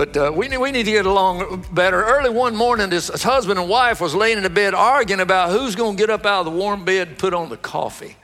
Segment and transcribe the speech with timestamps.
[0.00, 2.02] But uh, we, need, we need to get along better.
[2.02, 5.76] Early one morning, this husband and wife was laying in the bed arguing about who's
[5.76, 8.16] going to get up out of the warm bed and put on the coffee.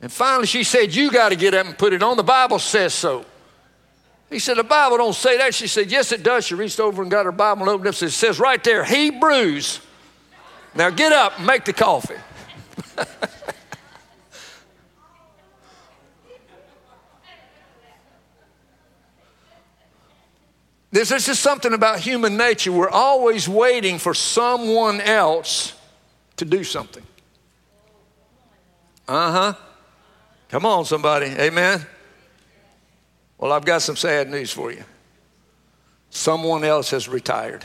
[0.00, 2.16] And finally, she said, You got to get up and put it on.
[2.16, 3.24] The Bible says so.
[4.28, 5.54] He said, The Bible don't say that.
[5.54, 6.44] She said, Yes, it does.
[6.44, 8.02] She reached over and got her Bible and opened up.
[8.02, 9.78] It says right there, Hebrews.
[10.74, 12.16] Now get up and make the coffee.
[20.92, 22.70] There's just something about human nature.
[22.70, 25.72] We're always waiting for someone else
[26.36, 27.02] to do something.
[29.08, 29.54] Uh huh.
[30.50, 31.26] Come on, somebody.
[31.26, 31.84] Amen.
[33.38, 34.84] Well, I've got some sad news for you.
[36.10, 37.64] Someone else has retired.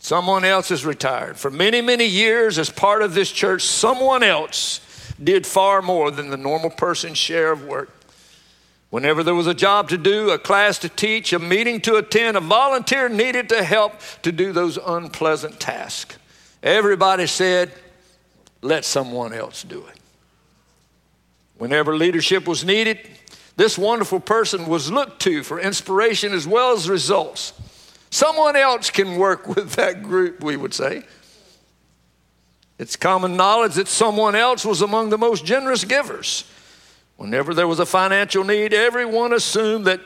[0.00, 1.36] Someone else has retired.
[1.36, 4.80] For many, many years, as part of this church, someone else
[5.22, 7.90] did far more than the normal person's share of work.
[8.90, 12.36] Whenever there was a job to do, a class to teach, a meeting to attend,
[12.36, 16.16] a volunteer needed to help to do those unpleasant tasks.
[16.62, 17.70] Everybody said,
[18.62, 20.00] let someone else do it.
[21.58, 22.98] Whenever leadership was needed,
[23.56, 27.52] this wonderful person was looked to for inspiration as well as results.
[28.10, 31.02] Someone else can work with that group, we would say.
[32.78, 36.44] It's common knowledge that someone else was among the most generous givers.
[37.18, 40.00] Whenever there was a financial need, everyone assumed that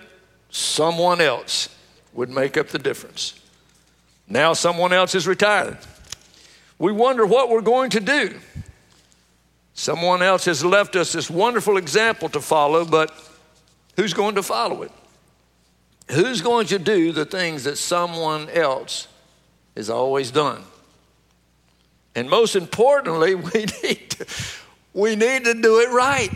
[0.48, 1.68] someone else
[2.14, 3.38] would make up the difference.
[4.27, 5.77] Now someone else is retired.
[6.78, 8.40] We wonder what we're going to do.
[9.74, 13.12] Someone else has left us this wonderful example to follow, but
[13.94, 14.90] who's going to follow it?
[16.10, 19.06] Who's going to do the things that someone else
[19.77, 20.62] has always done?
[22.14, 24.27] And most importantly, we need to,
[24.94, 26.33] we need to do it right.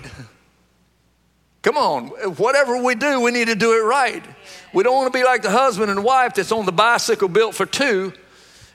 [1.66, 4.24] Come on, whatever we do, we need to do it right.
[4.72, 7.56] We don't want to be like the husband and wife that's on the bicycle built
[7.56, 8.12] for two,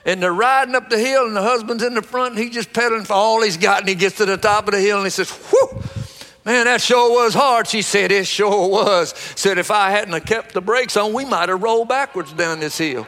[0.04, 2.74] and they're riding up the hill, and the husband's in the front, and he's just
[2.74, 5.06] pedaling for all he's got, and he gets to the top of the hill, and
[5.06, 5.82] he says, Whew,
[6.44, 7.66] man, that sure was hard.
[7.66, 9.14] She said, It sure was.
[9.36, 12.76] Said, If I hadn't kept the brakes on, we might have rolled backwards down this
[12.76, 13.06] hill.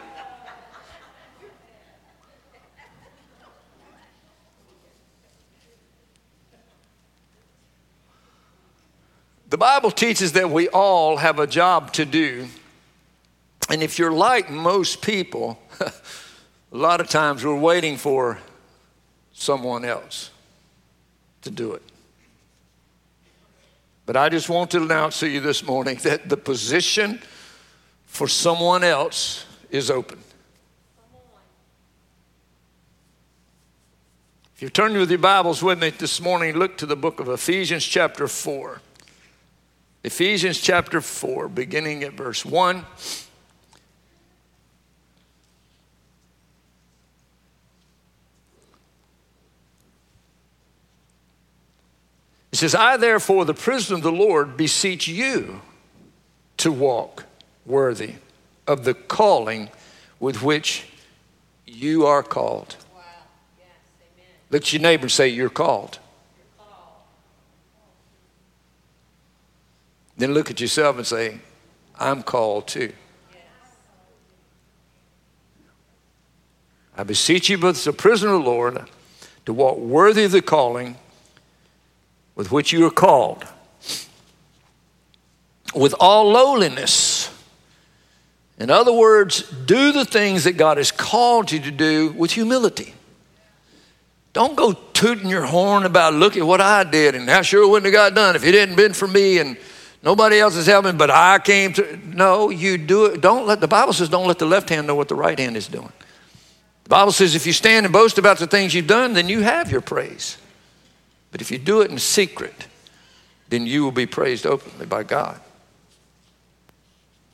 [9.54, 12.48] The Bible teaches that we all have a job to do.
[13.70, 15.92] And if you're like most people, a
[16.72, 18.40] lot of times we're waiting for
[19.32, 20.30] someone else
[21.42, 21.82] to do it.
[24.06, 27.20] But I just want to announce to you this morning that the position
[28.06, 30.18] for someone else is open.
[34.56, 37.28] If you turn with your Bibles with me this morning, look to the book of
[37.28, 38.80] Ephesians, chapter 4.
[40.04, 42.84] Ephesians chapter 4, beginning at verse 1.
[52.52, 55.62] It says, I therefore, the prisoner of the Lord, beseech you
[56.58, 57.24] to walk
[57.64, 58.16] worthy
[58.66, 59.70] of the calling
[60.20, 60.86] with which
[61.66, 62.76] you are called.
[62.94, 63.00] Wow.
[63.58, 63.66] Yes,
[64.50, 65.98] Look at your neighbor and say, You're called.
[70.16, 71.38] Then look at yourself and say,
[71.98, 72.92] I'm called too.
[76.96, 78.88] I beseech you, but as a prisoner of the Lord,
[79.46, 80.96] to walk worthy of the calling
[82.34, 83.44] with which you are called,
[85.74, 87.30] with all lowliness.
[88.58, 92.94] In other words, do the things that God has called you to do with humility.
[94.32, 97.86] Don't go tooting your horn about look at what I did and how sure wouldn't
[97.86, 99.56] have got done if it hadn't been for me and
[100.04, 101.98] Nobody else is helping, but I came to.
[102.06, 103.22] No, you do it.
[103.22, 105.56] Don't let the Bible says, don't let the left hand know what the right hand
[105.56, 105.92] is doing.
[106.82, 109.40] The Bible says, if you stand and boast about the things you've done, then you
[109.40, 110.36] have your praise.
[111.32, 112.66] But if you do it in secret,
[113.48, 115.40] then you will be praised openly by God.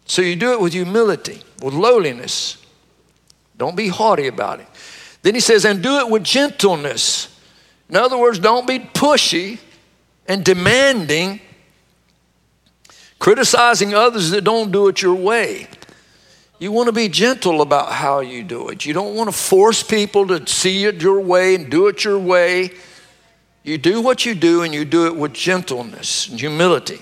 [0.07, 2.65] So you do it with humility, with lowliness.
[3.57, 4.69] Don't be haughty about it.
[5.23, 7.37] Then he says, and do it with gentleness.
[7.89, 9.59] In other words, don't be pushy
[10.29, 11.41] and demanding
[13.21, 15.69] criticizing others that don't do it your way.
[16.59, 18.85] You want to be gentle about how you do it.
[18.85, 22.19] You don't want to force people to see it your way and do it your
[22.19, 22.71] way.
[23.63, 27.01] You do what you do and you do it with gentleness and humility.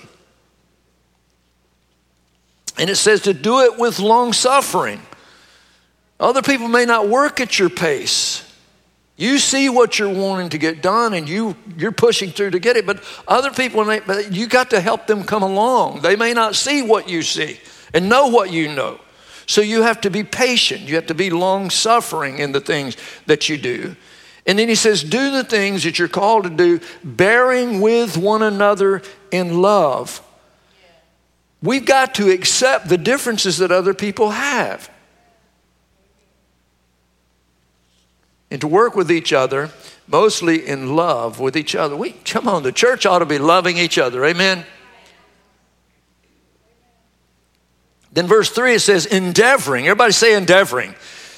[2.77, 5.01] And it says to do it with long suffering.
[6.19, 8.48] Other people may not work at your pace.
[9.19, 12.77] You see what you're wanting to get done and you, you're pushing through to get
[12.77, 13.93] it, but other people,
[14.31, 15.99] you got to help them come along.
[15.99, 17.59] They may not see what you see
[17.93, 18.97] and know what you know.
[19.45, 20.83] So you have to be patient.
[20.83, 22.95] You have to be long suffering in the things
[23.25, 23.97] that you do.
[24.45, 28.41] And then he says, Do the things that you're called to do, bearing with one
[28.41, 29.01] another
[29.31, 30.25] in love.
[31.61, 34.89] We've got to accept the differences that other people have.
[38.51, 39.69] And to work with each other,
[40.07, 41.95] mostly in love with each other.
[41.95, 44.25] We, come on, the church ought to be loving each other.
[44.25, 44.65] Amen.
[48.11, 49.87] Then verse 3 it says, endeavoring.
[49.87, 50.95] Everybody say endeavoring.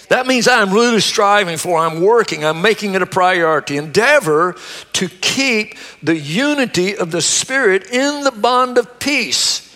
[0.07, 3.77] That means I'm really striving for, I'm working, I'm making it a priority.
[3.77, 4.57] Endeavor
[4.93, 9.73] to keep the unity of the Spirit in the bond of peace.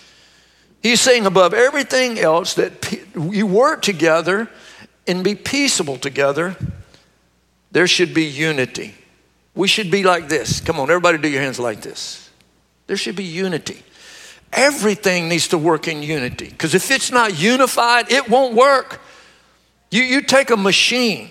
[0.83, 4.49] He's saying above everything else that you work together
[5.07, 6.57] and be peaceable together.
[7.75, 8.95] There should be unity.
[9.53, 10.61] We should be like this.
[10.61, 12.29] Come on, everybody do your hands like this.
[12.87, 13.83] There should be unity.
[14.53, 19.01] Everything needs to work in unity because if it's not unified, it won't work.
[19.91, 21.29] You, you take a machine,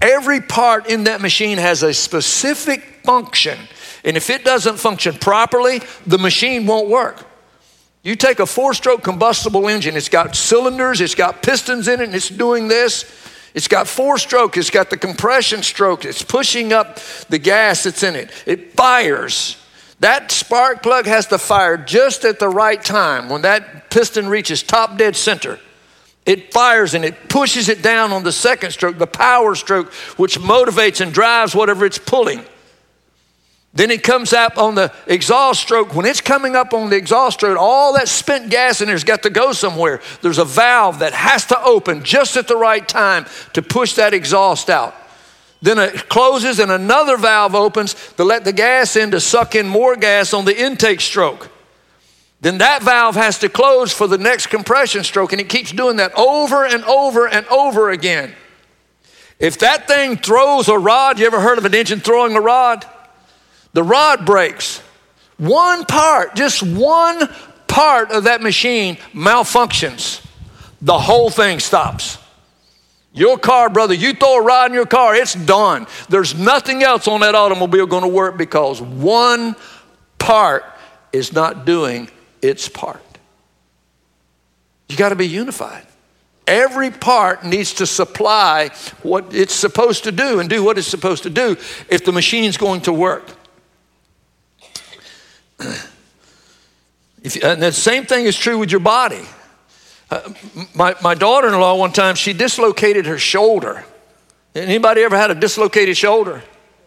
[0.00, 3.58] every part in that machine has a specific function.
[4.02, 7.22] And if it doesn't function properly, the machine won't work.
[8.02, 12.04] You take a four stroke combustible engine, it's got cylinders, it's got pistons in it,
[12.04, 13.04] and it's doing this.
[13.56, 17.00] It's got four stroke, it's got the compression stroke, it's pushing up
[17.30, 18.30] the gas that's in it.
[18.44, 19.56] It fires.
[20.00, 24.62] That spark plug has to fire just at the right time when that piston reaches
[24.62, 25.58] top dead center.
[26.26, 30.38] It fires and it pushes it down on the second stroke, the power stroke, which
[30.38, 32.44] motivates and drives whatever it's pulling.
[33.76, 35.94] Then it comes up on the exhaust stroke.
[35.94, 39.22] When it's coming up on the exhaust stroke, all that spent gas in there's got
[39.24, 40.00] to go somewhere.
[40.22, 44.14] There's a valve that has to open just at the right time to push that
[44.14, 44.94] exhaust out.
[45.60, 49.68] Then it closes and another valve opens to let the gas in to suck in
[49.68, 51.50] more gas on the intake stroke.
[52.40, 55.96] Then that valve has to close for the next compression stroke, and it keeps doing
[55.96, 58.34] that over and over and over again.
[59.38, 62.86] If that thing throws a rod, you ever heard of an engine throwing a rod?
[63.72, 64.82] The rod breaks.
[65.38, 67.28] One part, just one
[67.66, 70.24] part of that machine malfunctions.
[70.80, 72.18] The whole thing stops.
[73.12, 75.86] Your car, brother, you throw a rod in your car, it's done.
[76.08, 79.56] There's nothing else on that automobile going to work because one
[80.18, 80.64] part
[81.12, 82.10] is not doing
[82.42, 83.02] its part.
[84.88, 85.86] You got to be unified.
[86.46, 88.70] Every part needs to supply
[89.02, 91.56] what it's supposed to do and do what it's supposed to do
[91.88, 93.24] if the machine's going to work.
[97.22, 99.22] If, and the same thing is true with your body.
[100.10, 100.32] Uh,
[100.76, 103.84] my, my daughter-in-law one time she dislocated her shoulder
[104.54, 106.44] anybody ever had a dislocated shoulder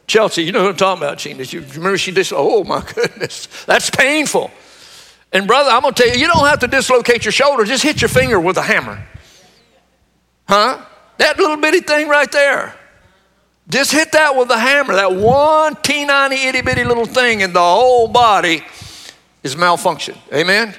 [0.07, 1.44] chelsea you know what i'm talking about Gina.
[1.44, 4.50] you remember she dis oh my goodness that's painful
[5.31, 8.01] and brother, I'm gonna tell you, you don't have to dislocate your shoulder, just hit
[8.01, 9.04] your finger with a hammer.
[10.48, 10.83] Huh?
[11.18, 12.75] That little bitty thing right there.
[13.69, 17.60] Just hit that with a hammer, that one teeny itty bitty little thing, and the
[17.60, 18.63] whole body
[19.44, 20.18] is malfunction.
[20.33, 20.74] Amen?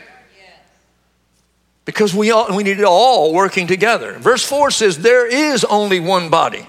[1.84, 4.18] Because we, all, we need it all working together.
[4.18, 6.66] Verse 4 says, There is only one body,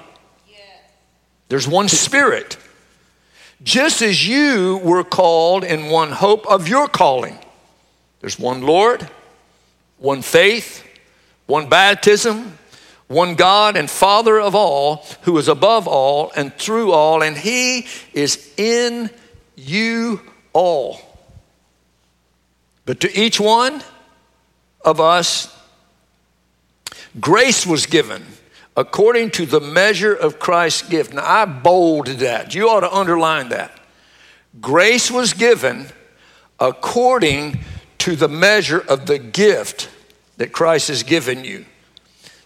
[1.49, 2.57] there's one spirit.
[3.63, 7.37] Just as you were called in one hope of your calling.
[8.19, 9.07] There's one Lord,
[9.99, 10.83] one faith,
[11.45, 12.57] one baptism,
[13.11, 17.87] one God and Father of all, who is above all and through all, and He
[18.13, 19.09] is in
[19.55, 20.21] you
[20.53, 20.99] all.
[22.85, 23.83] But to each one
[24.83, 25.55] of us,
[27.19, 28.23] grace was given
[28.75, 31.13] according to the measure of Christ's gift.
[31.13, 32.55] Now, I bolded that.
[32.55, 33.77] You ought to underline that.
[34.59, 35.87] Grace was given
[36.59, 37.59] according
[37.99, 39.89] to the measure of the gift
[40.37, 41.65] that Christ has given you.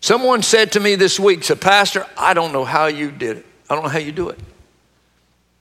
[0.06, 3.46] Someone said to me this week, said, Pastor, I don't know how you did it.
[3.68, 4.38] I don't know how you do it.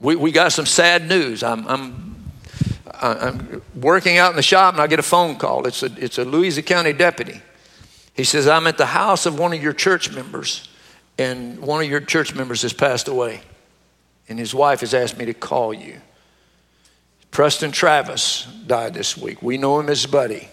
[0.01, 1.43] We, we got some sad news.
[1.43, 2.31] I'm, I'm,
[2.93, 5.67] I'm working out in the shop and I get a phone call.
[5.67, 7.41] It's a, it's a Louisa County deputy.
[8.13, 10.69] He says, I'm at the house of one of your church members,
[11.17, 13.41] and one of your church members has passed away.
[14.29, 16.03] And his wife has asked me to call you.
[17.31, 19.41] Preston Travis died this week.
[19.41, 20.51] We know him as Buddy.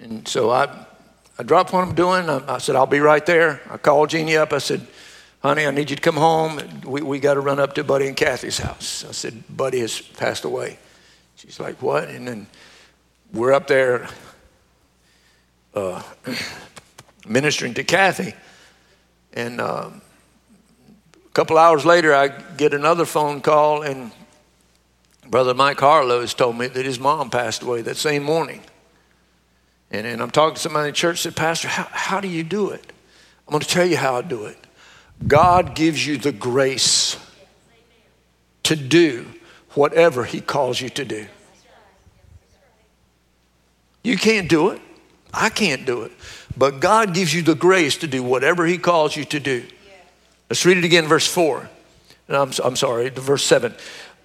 [0.00, 0.86] And so I,
[1.38, 2.28] I dropped what I'm doing.
[2.28, 3.60] I, I, said, I'll be right there.
[3.70, 4.52] I called Jeannie up.
[4.52, 4.86] I said,
[5.42, 6.60] honey, I need you to come home.
[6.84, 9.04] We, we got to run up to Buddy and Kathy's house.
[9.08, 10.78] I said, Buddy has passed away.
[11.36, 12.08] She's like, what?
[12.08, 12.46] And then
[13.32, 14.08] we're up there
[15.74, 16.02] uh,
[17.28, 18.34] ministering to Kathy,
[19.32, 19.90] and uh,
[21.14, 24.10] a couple hours later, I get another phone call, and
[25.28, 28.62] Brother Mike Harlow has told me that his mom passed away that same morning.
[29.90, 32.70] And, and I'm talking to somebody in church said, Pastor, how, how do you do
[32.70, 32.92] it?
[33.46, 34.58] I'm going to tell you how I do it.
[35.26, 37.16] God gives you the grace
[38.64, 39.26] to do
[39.74, 41.26] whatever He calls you to do.
[44.04, 44.80] You can't do it.
[45.32, 46.12] I can't do it.
[46.56, 49.64] But God gives you the grace to do whatever He calls you to do.
[50.50, 51.68] Let's read it again, verse 4.
[52.28, 53.74] I'm, I'm sorry, verse 7.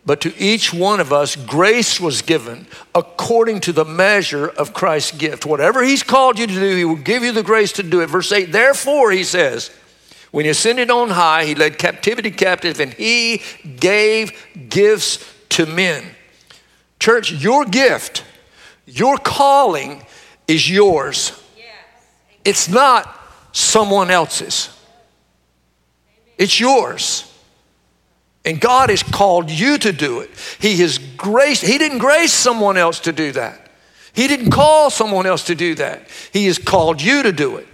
[0.05, 5.17] But to each one of us, grace was given according to the measure of Christ's
[5.17, 5.45] gift.
[5.45, 8.07] Whatever He's called you to do, He will give you the grace to do it.
[8.07, 9.71] Verse 8, therefore, He says,
[10.31, 13.41] when He ascended on high, He led captivity captive and He
[13.79, 14.33] gave
[14.69, 16.03] gifts to men.
[16.99, 18.25] Church, your gift,
[18.85, 20.05] your calling
[20.47, 21.39] is yours,
[22.43, 23.21] it's not
[23.53, 24.69] someone else's,
[26.37, 27.32] it's yours.
[28.45, 30.29] And God has called you to do it.
[30.59, 33.69] He has graced, He didn't grace someone else to do that.
[34.13, 36.07] He didn't call someone else to do that.
[36.31, 37.67] He has called you to do it.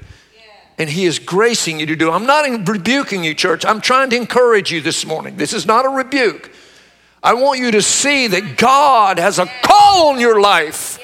[0.77, 2.11] And He is gracing you to do it.
[2.11, 3.65] I'm not rebuking you, church.
[3.65, 5.37] I'm trying to encourage you this morning.
[5.37, 6.51] This is not a rebuke.
[7.21, 10.97] I want you to see that God has a call on your life.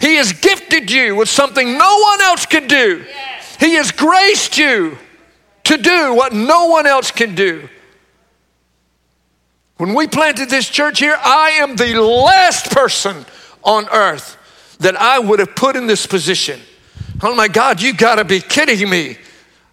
[0.00, 3.04] He has gifted you with something no one else could do.
[3.58, 4.98] He has graced you
[5.64, 7.68] to do what no one else can do.
[9.78, 13.24] When we planted this church here, I am the last person
[13.62, 14.36] on earth
[14.80, 16.60] that I would have put in this position.
[17.22, 19.16] Oh my God, you gotta be kidding me.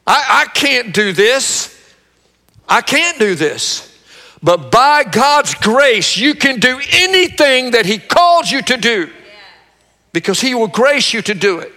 [0.06, 1.72] I, I can't do this.
[2.70, 3.92] I can't do this.
[4.44, 9.10] But by God's grace, you can do anything that He calls you to do
[10.14, 11.72] because He will grace you to do it.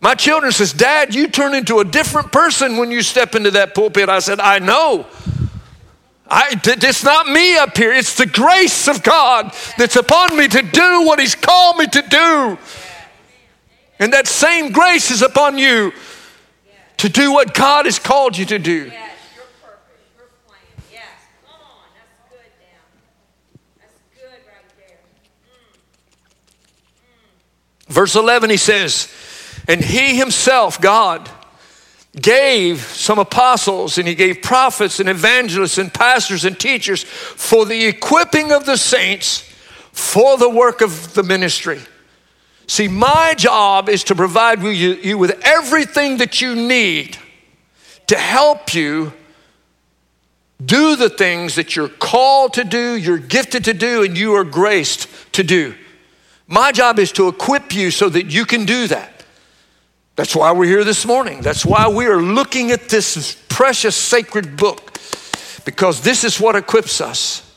[0.00, 3.74] My children says, Dad, you turn into a different person when you step into that
[3.74, 4.08] pulpit.
[4.08, 5.06] I said, I know.
[6.30, 7.92] I, it's not me up here.
[7.92, 12.02] It's the grace of God that's upon me to do what He's called me to
[12.02, 12.58] do.
[13.98, 15.92] And that same grace is upon you
[16.98, 18.92] to do what God has called you to do.
[27.88, 29.12] Verse 11, he says,
[29.66, 31.28] And he himself, God,
[32.18, 37.86] gave some apostles and he gave prophets and evangelists and pastors and teachers for the
[37.86, 39.44] equipping of the saints
[39.92, 41.80] for the work of the ministry.
[42.66, 47.16] See, my job is to provide you, with everything that you need
[48.06, 49.12] to help you
[50.64, 54.44] do the things that you're called to do, you're gifted to do, and you are
[54.44, 55.74] graced to do.
[56.46, 59.19] My job is to equip you so that you can do that.
[60.20, 61.40] That's why we're here this morning.
[61.40, 64.98] That's why we are looking at this precious sacred book,
[65.64, 67.50] because this is what equips us.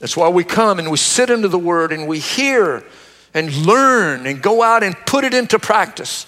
[0.00, 2.82] That's why we come and we sit into the Word and we hear
[3.32, 6.26] and learn and go out and put it into practice.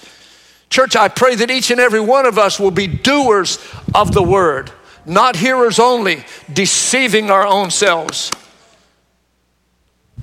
[0.68, 3.58] Church, I pray that each and every one of us will be doers
[3.92, 4.70] of the Word,
[5.04, 8.30] not hearers only, deceiving our own selves.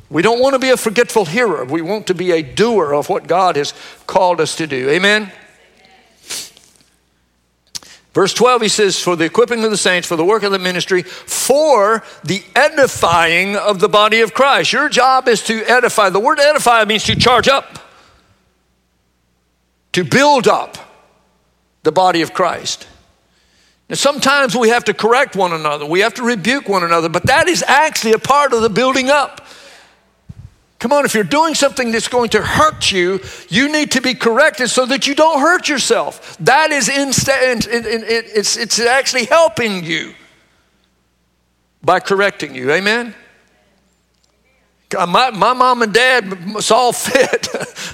[0.09, 1.65] We don't want to be a forgetful hearer.
[1.65, 3.73] We want to be a doer of what God has
[4.05, 4.89] called us to do.
[4.89, 5.31] Amen?
[8.17, 10.57] Verse 12, he says, For the equipping of the saints, for the work of the
[10.57, 14.73] ministry, for the edifying of the body of Christ.
[14.73, 16.09] Your job is to edify.
[16.09, 17.77] The word edify means to charge up,
[19.91, 20.77] to build up
[21.83, 22.87] the body of Christ.
[23.87, 27.27] Now, sometimes we have to correct one another, we have to rebuke one another, but
[27.27, 29.46] that is actually a part of the building up.
[30.79, 33.19] Come on, if you're doing something that's going to hurt you,
[33.49, 36.37] you need to be corrected so that you don't hurt yourself.
[36.37, 40.13] That is instead, it's, it's actually helping you
[41.81, 42.71] by correcting you.
[42.71, 43.15] Amen?
[44.93, 47.47] My, my mom and dad saw fit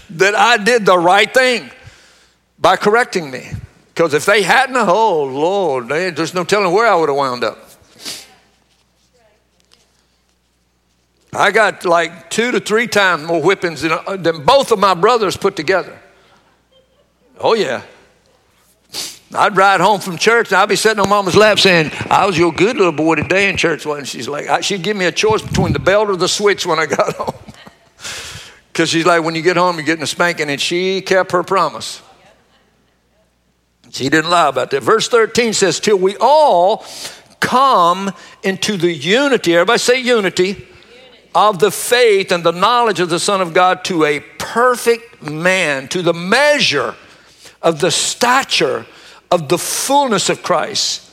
[0.12, 1.72] that I did the right thing
[2.60, 3.50] by correcting me.
[3.94, 7.58] Because if they hadn't, oh Lord, there's no telling where I would have wound up.
[11.36, 14.94] I got like two to three times more whippings than, uh, than both of my
[14.94, 16.00] brothers put together.
[17.40, 17.84] Oh, yeah.
[19.34, 22.38] I'd ride home from church and I'd be sitting on mama's lap saying, I was
[22.38, 23.86] your good little boy today in church.
[23.86, 26.78] And she's like, she'd give me a choice between the belt or the switch when
[26.78, 27.34] I got home.
[28.68, 30.50] Because she's like, when you get home, you're getting a spanking.
[30.50, 32.02] And she kept her promise.
[33.90, 34.84] She didn't lie about that.
[34.84, 36.86] Verse 13 says, Till we all
[37.40, 38.12] come
[38.44, 39.56] into the unity.
[39.56, 40.68] Everybody say unity
[41.36, 45.88] of the faith and the knowledge of the Son of God to a perfect man,
[45.90, 46.96] to the measure
[47.62, 48.86] of the stature
[49.32, 51.10] of the fullness of Christ.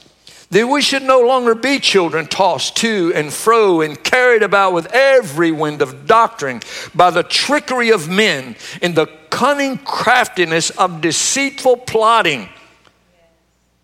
[0.50, 4.93] That we should no longer be children tossed to and fro and carried about with
[4.93, 6.61] every wind of doctrine
[6.93, 12.49] by the trickery of men in the cunning craftiness of deceitful plotting.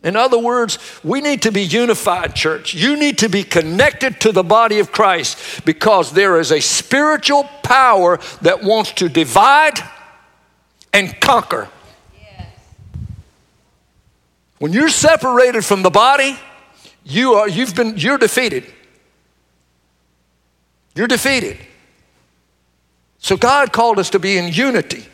[0.03, 2.75] In other words, we need to be unified, church.
[2.75, 7.45] You need to be connected to the body of Christ because there is a spiritual
[7.62, 9.81] power that wants to divide
[10.93, 11.69] and conquer.
[14.59, 16.38] When you're separated from the body,
[17.05, 18.65] you are you've been you're defeated.
[20.95, 21.59] You're defeated.
[23.19, 25.07] So God called us to be in unity.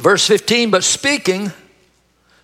[0.00, 1.52] Verse 15, but speaking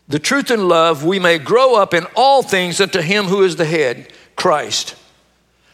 [0.09, 3.57] the truth in love, we may grow up in all things unto him who is
[3.57, 4.95] the head, Christ,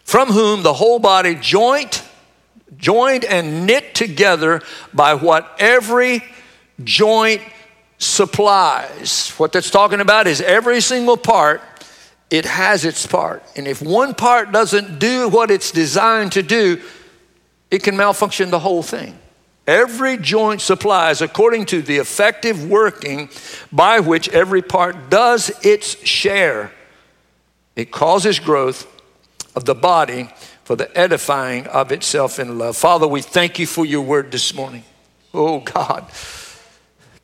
[0.05, 2.05] from whom the whole body joint,
[2.77, 4.63] joined and knit together
[4.95, 6.23] by what every
[6.85, 7.43] joint
[7.99, 9.31] supplies.
[9.31, 11.63] What that's talking about is every single part,
[12.31, 13.43] it has its part.
[13.57, 16.81] And if one part doesn't do what it's designed to do,
[17.73, 19.19] it can malfunction the whole thing.
[19.67, 23.29] Every joint supplies according to the effective working
[23.71, 26.73] by which every part does its share.
[27.77, 28.87] It causes growth
[29.55, 30.31] of the body
[30.65, 32.77] for the edifying of itself in love.
[32.77, 34.83] Father, we thank you for your word this morning.
[35.33, 36.07] Oh God.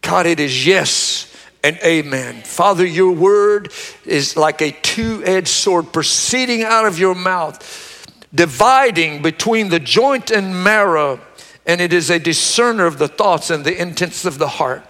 [0.00, 2.42] God, it is yes and amen.
[2.42, 3.72] Father, your word
[4.06, 10.30] is like a two edged sword proceeding out of your mouth, dividing between the joint
[10.30, 11.20] and marrow
[11.68, 14.82] and it is a discerner of the thoughts and the intents of the heart.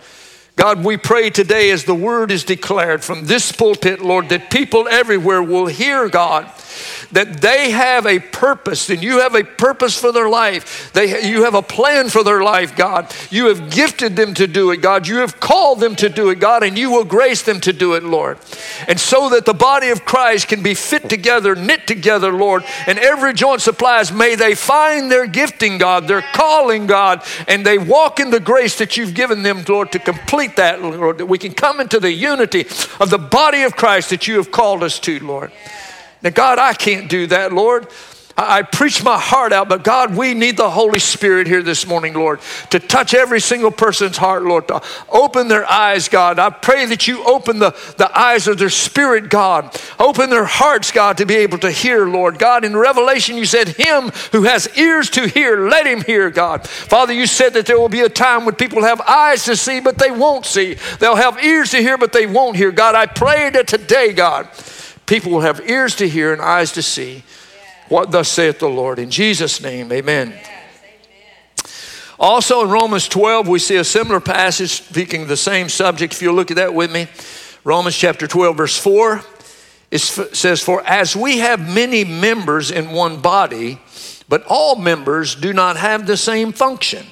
[0.55, 4.89] God, we pray today as the word is declared from this pulpit, Lord, that people
[4.89, 6.51] everywhere will hear, God,
[7.13, 10.93] that they have a purpose and you have a purpose for their life.
[10.93, 13.15] They, you have a plan for their life, God.
[13.31, 15.07] You have gifted them to do it, God.
[15.07, 17.95] You have called them to do it, God, and you will grace them to do
[17.95, 18.39] it, Lord.
[18.87, 22.99] And so that the body of Christ can be fit together, knit together, Lord, and
[22.99, 28.21] every joint supplies, may they find their gifting, God, their calling, God, and they walk
[28.21, 31.53] in the grace that you've given them, Lord, to complete that, Lord, that we can
[31.53, 32.67] come into the unity
[33.01, 35.53] of the body of Christ that you have called us to, Lord.
[36.23, 37.89] Now, God, I can't do that, Lord.
[38.41, 42.15] I, preach my heart out, but God, we need the Holy Spirit here this morning,
[42.15, 42.39] Lord,
[42.71, 46.39] to touch every single person's heart, Lord, to open their eyes, God.
[46.39, 49.77] I pray that you open the, the eyes of their spirit, God.
[49.99, 52.39] Open their hearts, God, to be able to hear, Lord.
[52.39, 56.65] God, in Revelation, you said, Him who has ears to hear, let him hear, God.
[56.69, 59.81] Father, you said that there will be a time when people have eyes to see,
[59.81, 60.77] but they won't see.
[61.01, 62.71] They'll have ears to hear, but they won't hear.
[62.71, 64.49] God, I pray that today, God,
[65.09, 67.25] people will have ears to hear and eyes to see
[67.89, 68.99] what thus saith the Lord.
[68.99, 70.39] In Jesus' name, amen.
[72.21, 76.13] Also in Romans 12, we see a similar passage speaking the same subject.
[76.13, 77.09] If you look at that with me,
[77.65, 79.23] Romans chapter 12, verse 4,
[79.91, 83.81] it says, For as we have many members in one body,
[84.29, 87.07] but all members do not have the same function.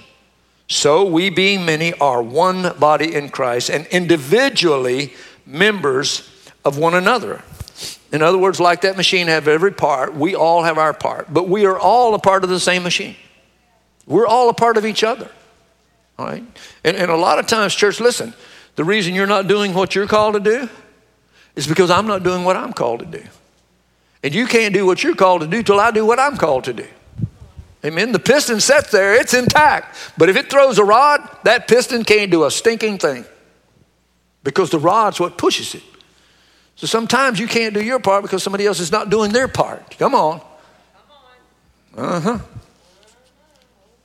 [0.69, 5.15] So we, being many, are one body in Christ and individually
[5.47, 6.29] members
[6.65, 7.43] of one another.
[8.17, 11.51] In other words, like that machine have every part, we all have our part, but
[11.51, 13.15] we are all a part of the same machine.
[14.07, 15.31] We're all a part of each other.
[16.19, 16.43] All right?
[16.83, 18.33] And, and a lot of times, church, listen,
[18.75, 20.67] the reason you're not doing what you're called to do
[21.57, 23.23] is because I'm not doing what I'm called to do.
[24.23, 26.65] And you can't do what you're called to do till I do what I'm called
[26.65, 26.87] to do.
[27.85, 28.13] Amen.
[28.13, 29.95] The piston sits there, it's intact.
[30.17, 33.27] But if it throws a rod, that piston can't do a stinking thing
[34.43, 35.83] because the rod's what pushes it.
[36.77, 39.99] So sometimes you can't do your part because somebody else is not doing their part.
[39.99, 40.41] Come on.
[41.97, 42.39] Uh huh.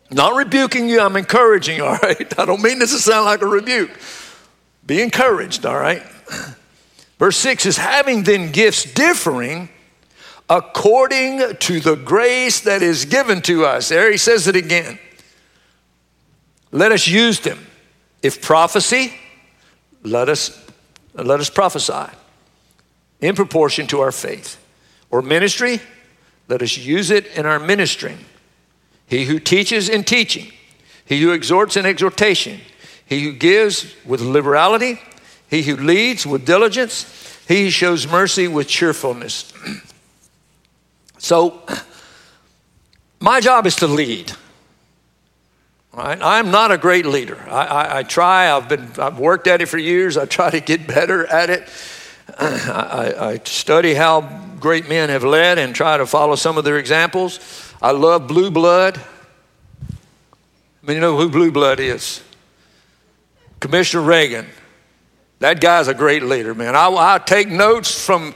[0.10, 2.40] Not rebuking you, I'm encouraging, you, all right?
[2.40, 3.92] I don't mean this to sound like a rebuke.
[4.86, 6.04] Be encouraged, all right?
[7.20, 9.70] Verse 6 is having then gifts differing
[10.50, 13.90] according to the grace that is given to us.
[13.90, 14.98] There he says it again.
[16.72, 17.68] Let us use them.
[18.22, 19.14] If prophecy,
[20.04, 20.58] let us
[21.14, 22.10] let us prophesy
[23.22, 24.58] in proportion to our faith.
[25.10, 25.80] Or ministry,
[26.48, 28.18] let us use it in our ministering.
[29.08, 30.52] He who teaches in teaching,
[31.06, 32.60] he who exhorts in exhortation,
[33.06, 35.00] he who gives with liberality,
[35.50, 37.06] he who leads with diligence,
[37.48, 39.54] he who shows mercy with cheerfulness.
[41.18, 41.62] so,
[43.20, 44.32] my job is to lead.
[45.94, 46.18] Right?
[46.22, 47.38] I'm not a great leader.
[47.50, 48.50] I, I, I try.
[48.50, 48.92] I've been.
[48.98, 50.16] I've worked at it for years.
[50.16, 51.68] I try to get better at it.
[52.38, 54.22] I, I, study how
[54.60, 57.40] great men have led and try to follow some of their examples.
[57.82, 59.00] I love Blue Blood.
[59.90, 62.24] I mean, you know who Blue Blood is?
[63.60, 64.48] Commissioner Reagan.
[65.40, 66.76] That guy's a great leader, man.
[66.76, 68.34] I, I take notes from,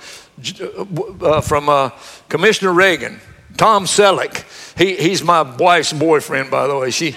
[1.21, 1.91] uh, from uh,
[2.29, 3.19] Commissioner Reagan.
[3.57, 4.43] Tom Selleck.
[4.77, 6.91] He, he's my wife's boyfriend, by the way.
[6.91, 7.15] She,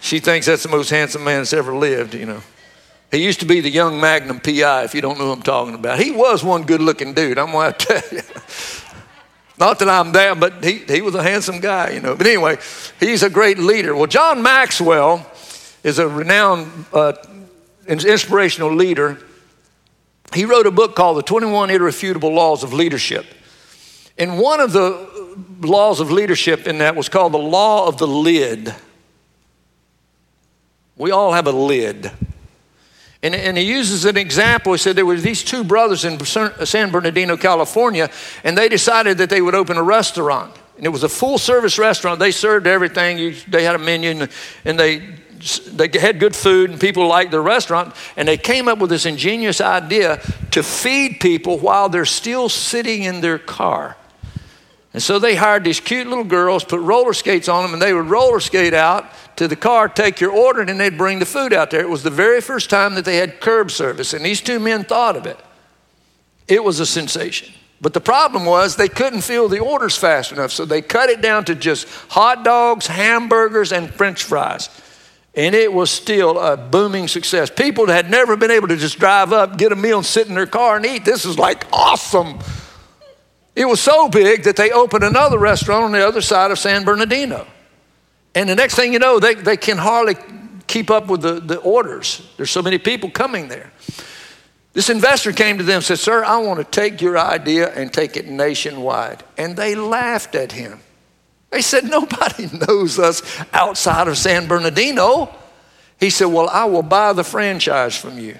[0.00, 2.42] she thinks that's the most handsome man that's ever lived, you know.
[3.10, 5.74] He used to be the young Magnum PI, if you don't know who I'm talking
[5.74, 5.98] about.
[5.98, 8.20] He was one good looking dude, I'm going to tell you.
[9.58, 12.14] Not that I'm there, but he, he was a handsome guy, you know.
[12.14, 12.58] But anyway,
[13.00, 13.96] he's a great leader.
[13.96, 15.26] Well, John Maxwell
[15.82, 17.14] is a renowned uh,
[17.86, 19.18] inspirational leader.
[20.34, 23.26] He wrote a book called The 21 Irrefutable Laws of Leadership.
[24.18, 25.08] And one of the
[25.60, 28.74] laws of leadership in that was called the law of the lid.
[30.96, 32.10] We all have a lid.
[33.22, 34.72] And, and he uses an example.
[34.72, 38.10] He said there were these two brothers in San Bernardino, California,
[38.44, 40.54] and they decided that they would open a restaurant.
[40.76, 42.20] And it was a full service restaurant.
[42.20, 43.18] They served everything.
[43.18, 44.28] You, they had a menu, and,
[44.64, 45.02] and they,
[45.72, 47.94] they had good food, and people liked the restaurant.
[48.16, 50.20] And they came up with this ingenious idea
[50.52, 53.96] to feed people while they're still sitting in their car.
[54.94, 57.92] And so they hired these cute little girls, put roller skates on them, and they
[57.92, 61.52] would roller skate out to the car, take your order, and they'd bring the food
[61.52, 61.80] out there.
[61.80, 64.84] It was the very first time that they had curb service, and these two men
[64.84, 65.38] thought of it.
[66.48, 67.52] It was a sensation.
[67.80, 71.20] But the problem was they couldn't fill the orders fast enough, so they cut it
[71.20, 74.68] down to just hot dogs, hamburgers, and french fries.
[75.34, 77.50] And it was still a booming success.
[77.50, 80.34] People had never been able to just drive up, get a meal, and sit in
[80.34, 81.04] their car and eat.
[81.04, 82.40] This was like awesome.
[83.58, 86.84] It was so big that they opened another restaurant on the other side of San
[86.84, 87.44] Bernardino.
[88.32, 90.14] And the next thing you know, they, they can hardly
[90.68, 92.24] keep up with the, the orders.
[92.36, 93.72] There's so many people coming there.
[94.74, 97.92] This investor came to them and said, Sir, I want to take your idea and
[97.92, 99.24] take it nationwide.
[99.36, 100.78] And they laughed at him.
[101.50, 105.34] They said, Nobody knows us outside of San Bernardino.
[105.98, 108.36] He said, Well, I will buy the franchise from you.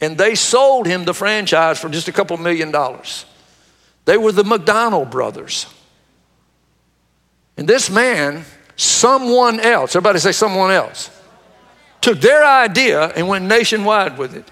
[0.00, 3.24] And they sold him the franchise for just a couple million dollars.
[4.06, 5.66] They were the McDonald brothers.
[7.58, 8.44] And this man
[8.76, 11.10] someone else, everybody say someone else,
[12.00, 14.48] took their idea and went nationwide with it.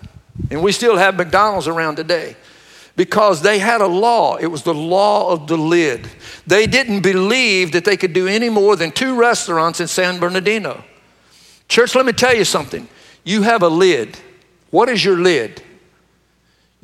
[0.51, 2.37] And we still have McDonald's around today
[2.97, 4.37] because they had a law.
[4.37, 6.09] It was the law of the lid.
[6.47, 10.83] They didn't believe that they could do any more than two restaurants in San Bernardino.
[11.69, 12.88] Church, let me tell you something.
[13.25, 14.19] You have a lid.
[14.71, 15.62] What is your lid?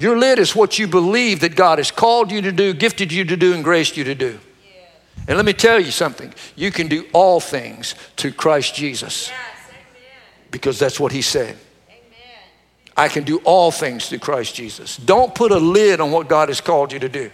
[0.00, 3.22] Your lid is what you believe that God has called you to do, gifted you
[3.26, 4.40] to do, and graced you to do.
[5.28, 9.28] And let me tell you something you can do all things to Christ Jesus.
[9.28, 9.38] Yes,
[10.50, 11.58] because that's what he said.
[11.88, 11.98] Amen.
[12.96, 14.96] I can do all things through Christ Jesus.
[14.96, 17.24] Don't put a lid on what God has called you to do.
[17.24, 17.30] Right.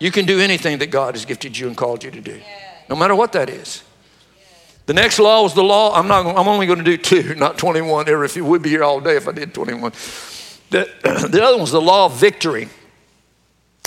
[0.00, 2.40] You can do anything that God has gifted you and called you to do,
[2.88, 3.82] no matter what that is.
[4.86, 5.94] The next law was the law.
[5.94, 6.26] I'm not.
[6.26, 8.08] I'm only going to do two, not 21.
[8.08, 9.92] If you would be here all day if I did 21.
[10.70, 10.88] The,
[11.30, 12.68] the other one was the law of victory.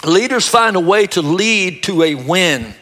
[0.06, 2.74] Leaders find a way to lead to a win.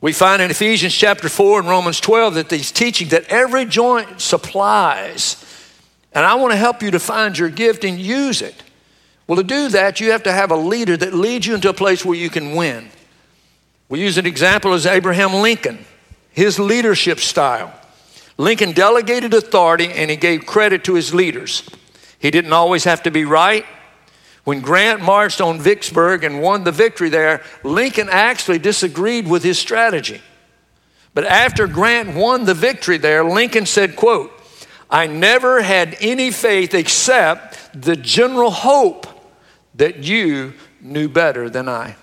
[0.00, 4.20] We find in Ephesians chapter 4 and Romans 12 that he's teaching that every joint
[4.20, 5.42] supplies.
[6.12, 8.54] And I want to help you to find your gift and use it.
[9.26, 11.74] Well, to do that, you have to have a leader that leads you into a
[11.74, 12.90] place where you can win.
[13.88, 15.84] We use an example as Abraham Lincoln,
[16.30, 17.72] his leadership style.
[18.36, 21.68] Lincoln delegated authority and he gave credit to his leaders.
[22.24, 23.66] He didn't always have to be right,
[24.44, 29.58] when Grant marched on Vicksburg and won the victory there, Lincoln actually disagreed with his
[29.58, 30.22] strategy.
[31.12, 34.32] But after Grant won the victory there, Lincoln said, quote,
[34.90, 39.06] I never had any faith except the general hope
[39.74, 41.94] that you knew better than I.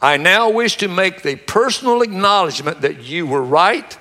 [0.00, 3.98] I now wish to make the personal acknowledgement that you were right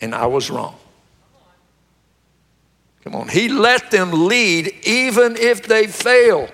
[0.00, 0.79] and I was wrong.
[3.04, 3.28] Come on.
[3.28, 6.48] He let them lead even if they fail.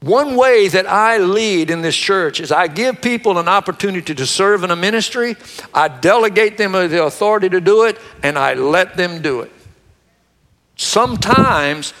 [0.00, 4.26] One way that I lead in this church is I give people an opportunity to
[4.26, 5.36] serve in a ministry,
[5.74, 9.50] I delegate them the authority to do it, and I let them do it.
[10.76, 11.92] Sometimes,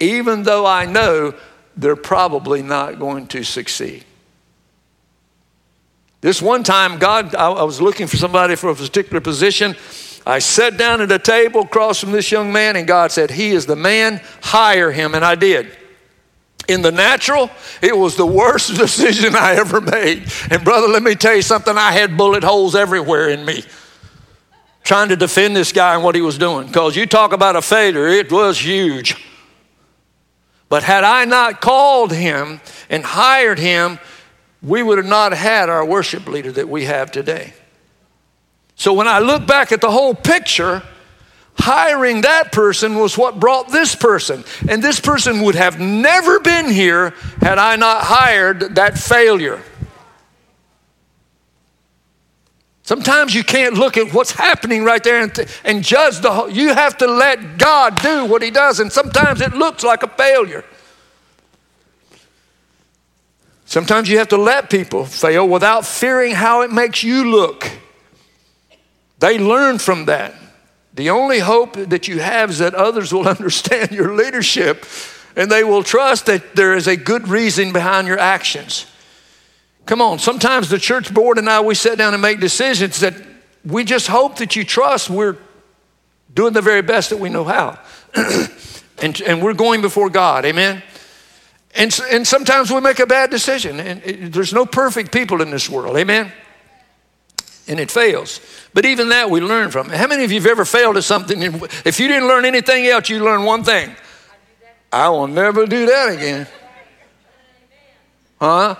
[0.00, 1.34] even though I know
[1.76, 4.04] they're probably not going to succeed.
[6.22, 9.76] This one time, God, I was looking for somebody for a particular position.
[10.26, 13.50] I sat down at a table across from this young man, and God said, He
[13.50, 15.14] is the man, hire him.
[15.14, 15.76] And I did.
[16.68, 17.50] In the natural,
[17.82, 20.30] it was the worst decision I ever made.
[20.50, 23.64] And brother, let me tell you something, I had bullet holes everywhere in me
[24.84, 26.66] trying to defend this guy and what he was doing.
[26.66, 29.16] Because you talk about a failure, it was huge.
[30.68, 33.98] But had I not called him and hired him,
[34.62, 37.52] we would have not had our worship leader that we have today.
[38.76, 40.82] So when I look back at the whole picture,
[41.58, 44.44] hiring that person was what brought this person.
[44.68, 49.62] And this person would have never been here had I not hired that failure.
[52.84, 56.50] Sometimes you can't look at what's happening right there and, and judge the whole.
[56.50, 60.08] You have to let God do what He does, and sometimes it looks like a
[60.08, 60.64] failure.
[63.66, 67.70] Sometimes you have to let people fail without fearing how it makes you look.
[69.22, 70.34] They learn from that.
[70.94, 74.84] The only hope that you have is that others will understand your leadership
[75.36, 78.84] and they will trust that there is a good reason behind your actions.
[79.86, 83.14] Come on, sometimes the church board and I, we sit down and make decisions that
[83.64, 85.36] we just hope that you trust we're
[86.34, 87.78] doing the very best that we know how.
[88.98, 90.82] and, and we're going before God, amen?
[91.76, 95.50] And, and sometimes we make a bad decision, and it, there's no perfect people in
[95.52, 96.32] this world, amen?
[97.68, 98.40] And it fails.
[98.74, 99.88] But even that we learn from.
[99.88, 101.42] How many of you have ever failed at something?
[101.84, 103.94] If you didn't learn anything else, you learn one thing.
[104.90, 106.46] I will never do that again.
[108.40, 108.76] Huh?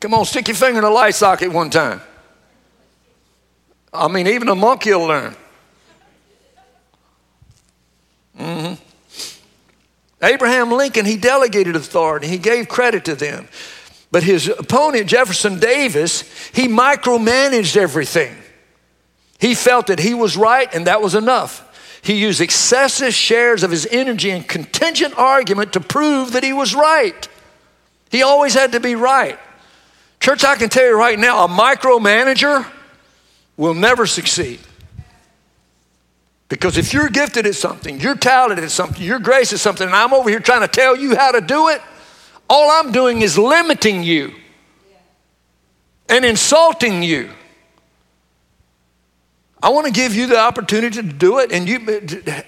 [0.00, 2.00] Come on, stick your finger in a light socket one time.
[3.92, 5.34] I mean, even a monkey will learn.
[8.38, 8.74] Mm-hmm.
[10.22, 13.48] Abraham Lincoln, he delegated authority, he gave credit to them.
[14.10, 16.22] But his opponent, Jefferson Davis,
[16.54, 18.34] he micromanaged everything.
[19.38, 21.62] He felt that he was right and that was enough.
[22.02, 26.74] He used excessive shares of his energy and contingent argument to prove that he was
[26.74, 27.28] right.
[28.10, 29.38] He always had to be right.
[30.20, 32.66] Church, I can tell you right now, a micromanager
[33.56, 34.60] will never succeed.
[36.48, 39.96] Because if you're gifted at something, you're talented at something, you're grace at something, and
[39.96, 41.82] I'm over here trying to tell you how to do it,
[42.48, 44.32] all I'm doing is limiting you
[46.08, 47.30] and insulting you.
[49.62, 52.44] I want to give you the opportunity to do it, and you.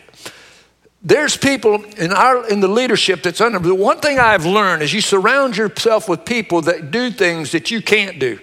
[1.03, 3.59] There's people in our in the leadership that's under.
[3.59, 7.71] The one thing I've learned is you surround yourself with people that do things that
[7.71, 8.39] you can't do,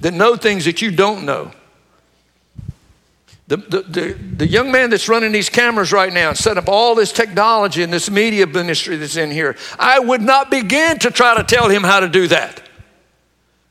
[0.00, 1.52] that know things that you don't know.
[3.52, 6.94] The, the, the, young man that's running these cameras right now and set up all
[6.94, 11.34] this technology and this media ministry that's in here, I would not begin to try
[11.34, 12.62] to tell him how to do that.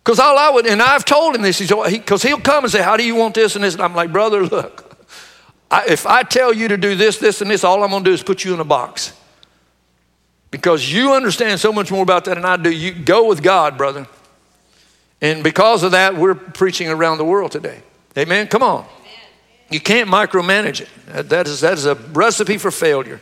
[0.03, 2.83] Because all I would, and I've told him this, because he, he'll come and say,
[2.83, 3.73] How do you want this and this?
[3.73, 5.03] And I'm like, Brother, look,
[5.71, 8.09] I, if I tell you to do this, this, and this, all I'm going to
[8.11, 9.13] do is put you in a box.
[10.51, 12.69] Because you understand so much more about that than I do.
[12.69, 14.05] You go with God, brother.
[15.21, 17.81] And because of that, we're preaching around the world today.
[18.15, 18.45] Amen?
[18.45, 18.85] Come on.
[19.71, 21.29] You can't micromanage it.
[21.29, 23.21] That is, that is a recipe for failure.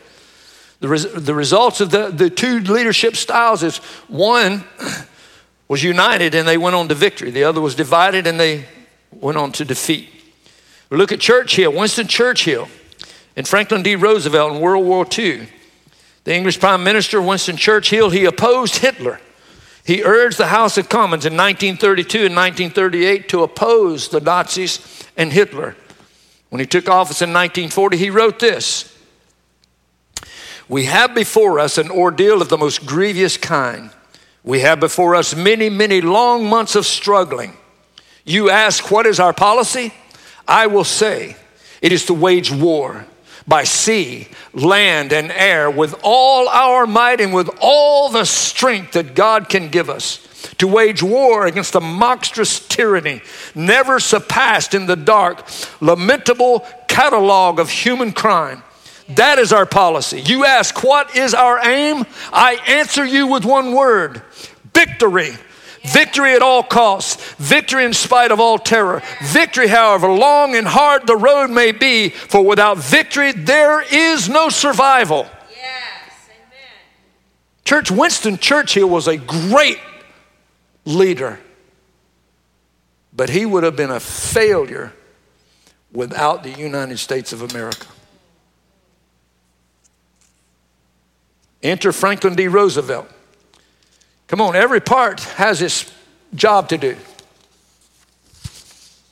[0.80, 4.64] The, res, the results of the, the two leadership styles is one
[5.68, 8.66] was united and they went on to victory, the other was divided and they
[9.12, 10.10] went on to defeat.
[10.90, 12.68] Look at Churchill, Winston Churchill,
[13.36, 13.96] and Franklin D.
[13.96, 15.48] Roosevelt in World War II.
[16.24, 19.20] The English Prime Minister, Winston Churchill, he opposed Hitler.
[19.86, 25.32] He urged the House of Commons in 1932 and 1938 to oppose the Nazis and
[25.32, 25.76] Hitler.
[26.50, 28.96] When he took office in 1940, he wrote this
[30.68, 33.92] We have before us an ordeal of the most grievous kind.
[34.44, 37.56] We have before us many, many long months of struggling.
[38.26, 39.94] You ask, What is our policy?
[40.48, 41.36] I will say,
[41.82, 43.06] It is to wage war
[43.48, 49.16] by sea, land, and air with all our might and with all the strength that
[49.16, 53.22] God can give us to wage war against a monstrous tyranny
[53.56, 55.46] never surpassed in the dark,
[55.82, 58.64] lamentable catalog of human crime.
[59.10, 60.22] That is our policy.
[60.22, 62.06] You ask, what is our aim?
[62.32, 64.22] I answer you with one word
[64.74, 65.32] victory.
[65.84, 67.34] Victory at all costs.
[67.36, 69.02] Victory in spite of all terror.
[69.24, 74.50] Victory, however long and hard the road may be, for without victory there is no
[74.50, 75.26] survival.
[75.50, 76.86] Yes, amen.
[77.66, 79.80] Church, Winston Churchill was a great
[80.90, 81.40] leader.
[83.14, 84.94] But he would have been a failure
[85.92, 87.88] without the United States of America.
[91.62, 92.48] Enter Franklin D.
[92.48, 93.10] Roosevelt.
[94.28, 95.92] Come on, every part has its
[96.36, 96.96] job to do.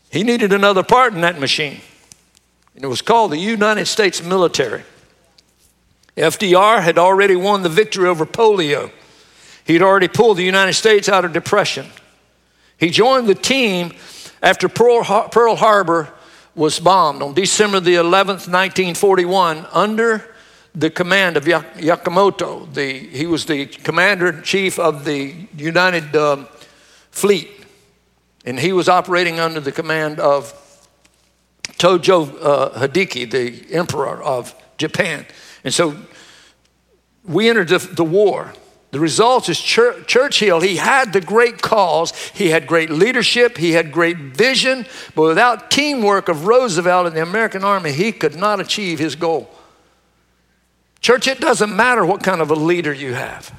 [0.09, 1.81] He needed another part in that machine,
[2.75, 4.83] and it was called the United States military.
[6.15, 8.91] FDR had already won the victory over polio.
[9.67, 11.87] He'd already pulled the United States out of depression.
[12.77, 13.91] He joined the team
[14.41, 16.09] after Pearl, Harbor
[16.55, 20.33] was bombed on December the 11th, 1941, under
[20.73, 22.73] the command of Yamamoto.
[22.73, 26.47] The, he was the commander in chief of the United um,
[27.11, 27.49] Fleet,
[28.45, 30.53] and he was operating under the command of
[31.77, 35.25] Tojo uh, Hideki, the emperor of Japan.
[35.65, 35.97] And so
[37.25, 38.53] we entered the, the war.
[38.91, 43.91] The result is Churchill, he had the great cause, he had great leadership, he had
[43.91, 48.97] great vision, but without teamwork of Roosevelt and the American army, he could not achieve
[48.97, 49.49] his goal.
[51.01, 53.53] Church, it doesn't matter what kind of a leader you have.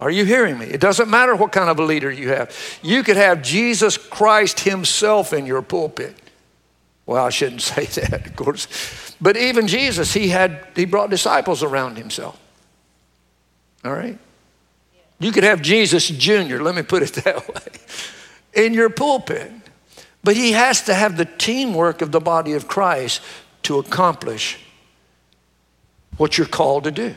[0.00, 0.66] Are you hearing me?
[0.66, 2.54] It doesn't matter what kind of a leader you have.
[2.82, 6.14] You could have Jesus Christ Himself in your pulpit.
[7.06, 9.14] Well, I shouldn't say that, of course.
[9.20, 12.38] But even Jesus, he had he brought disciples around himself.
[13.84, 14.18] All right?
[15.18, 19.52] You could have Jesus Jr., let me put it that way, in your pulpit.
[20.22, 23.22] But he has to have the teamwork of the body of Christ
[23.62, 24.58] to accomplish
[26.16, 27.14] what you're called to do.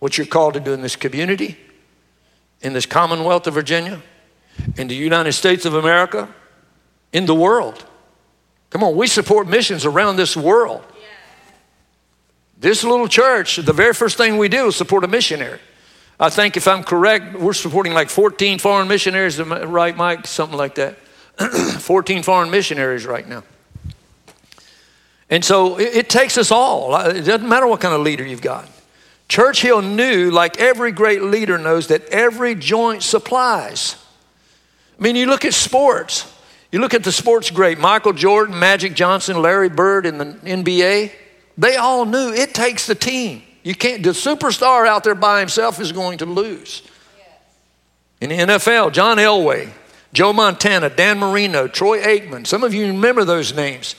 [0.00, 1.56] What you're called to do in this community,
[2.60, 4.02] in this Commonwealth of Virginia,
[4.76, 6.28] in the United States of America,
[7.12, 7.84] in the world.
[8.70, 10.82] Come on, we support missions around this world.
[12.58, 15.60] This little church, the very first thing we do is support a missionary.
[16.18, 20.26] I think, if I'm correct, we're supporting like 14 foreign missionaries, right, Mike?
[20.26, 20.96] Something like that.
[21.80, 23.42] 14 foreign missionaries right now.
[25.28, 26.94] And so it, it, takes us all.
[26.94, 28.68] It doesn't matter what kind of leader you've got.
[29.28, 33.96] Churchill knew, like every great leader knows, that every joint supplies.
[34.98, 36.32] I mean, you look at sports.
[36.70, 41.12] You look at the sports great Michael Jordan, Magic Johnson, Larry Bird in the NBA.
[41.56, 43.42] They all knew it takes the team.
[43.64, 46.82] You can't, the superstar out there by himself is going to lose.
[48.20, 49.70] In the NFL, John Elway,
[50.12, 53.96] Joe Montana, Dan Marino, Troy Aikman, some of you remember those names.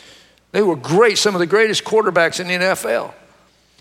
[0.51, 3.13] They were great, some of the greatest quarterbacks in the NFL.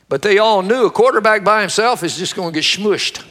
[0.09, 3.25] But they all knew a quarterback by himself is just going to get smushed.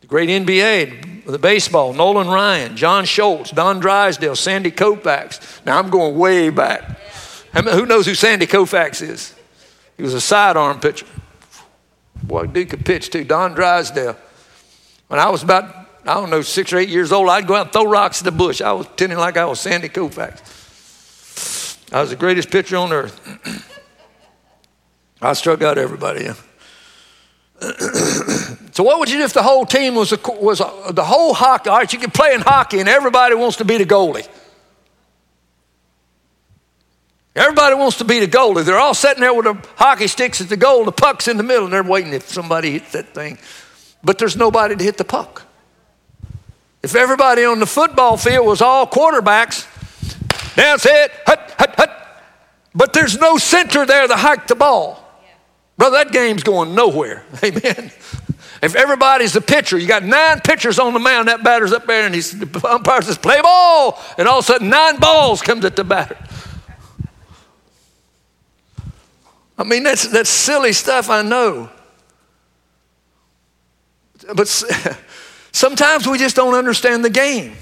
[0.00, 5.64] The great NBA, the baseball, Nolan Ryan, John Smoltz, Don Drysdale, Sandy Koufax.
[5.66, 6.82] Now I'm going way back.
[7.52, 9.35] Who knows who Sandy Koufax is?
[9.96, 11.06] He was a sidearm pitcher.
[12.22, 13.24] Boy, dude could pitch too.
[13.24, 14.16] Don Drysdale.
[15.08, 15.64] When I was about,
[16.04, 18.24] I don't know, six or eight years old, I'd go out and throw rocks in
[18.24, 18.60] the bush.
[18.60, 20.52] I was pretending like I was Sandy Koufax.
[21.92, 23.20] I was the greatest pitcher on earth.
[25.22, 26.26] I struck out everybody.
[28.72, 31.32] so what would you do if the whole team was, a, was a, the whole
[31.32, 31.70] hockey?
[31.70, 34.28] All right, you can play in hockey and everybody wants to be the goalie.
[37.36, 38.64] Everybody wants to be the goalie.
[38.64, 41.42] They're all sitting there with the hockey sticks at the goal, the puck's in the
[41.42, 43.38] middle, and they're waiting if somebody hits that thing.
[44.02, 45.42] But there's nobody to hit the puck.
[46.82, 49.66] If everybody on the football field was all quarterbacks,
[50.54, 52.22] that's it, hut, hut, hut.
[52.74, 55.02] But there's no center there to hike the ball.
[55.76, 57.22] Brother, that game's going nowhere.
[57.44, 57.90] Amen.
[58.62, 62.06] If everybody's a pitcher, you got nine pitchers on the mound, that batter's up there,
[62.06, 64.02] and he's, the umpire says, play ball.
[64.16, 66.16] And all of a sudden, nine balls comes at the batter.
[69.58, 71.70] I mean, that's, that's silly stuff, I know.
[74.34, 74.48] But
[75.52, 77.54] sometimes we just don't understand the game.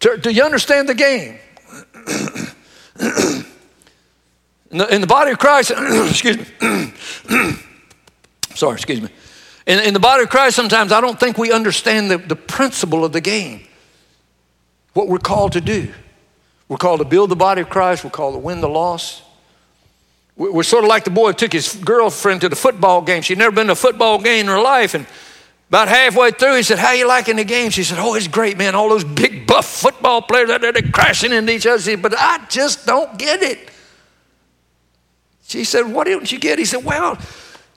[0.00, 1.38] Do, you understand the game?
[4.70, 5.70] in, the, in the body of Christ,
[6.10, 6.44] excuse me.
[8.54, 9.08] Sorry, excuse me.
[9.66, 13.02] In, in the body of Christ, sometimes I don't think we understand the, the principle
[13.02, 13.66] of the game,
[14.92, 15.92] what we're called to do.
[16.68, 19.23] We're called to build the body of Christ, we're called to win the lost.
[20.36, 23.22] We're sort of like the boy who took his girlfriend to the football game.
[23.22, 24.94] She'd never been to a football game in her life.
[24.94, 25.06] And
[25.68, 27.70] about halfway through, he said, How you liking the game?
[27.70, 28.74] She said, Oh, it's great, man.
[28.74, 31.78] All those big buff football players out there, they're crashing into each other.
[31.78, 33.70] Said, but I just don't get it.
[35.46, 36.58] She said, What didn't you get?
[36.58, 37.16] He said, Well,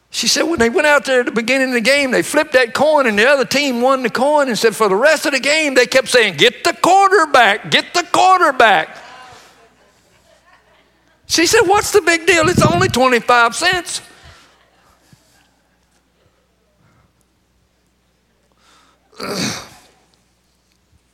[0.10, 2.54] she said, when they went out there at the beginning of the game, they flipped
[2.54, 5.34] that coin and the other team won the coin and said, for the rest of
[5.34, 8.98] the game, they kept saying, Get the quarterback, get the quarterback.
[11.28, 12.50] She said, What's the big deal?
[12.50, 14.02] It's only 25 cents.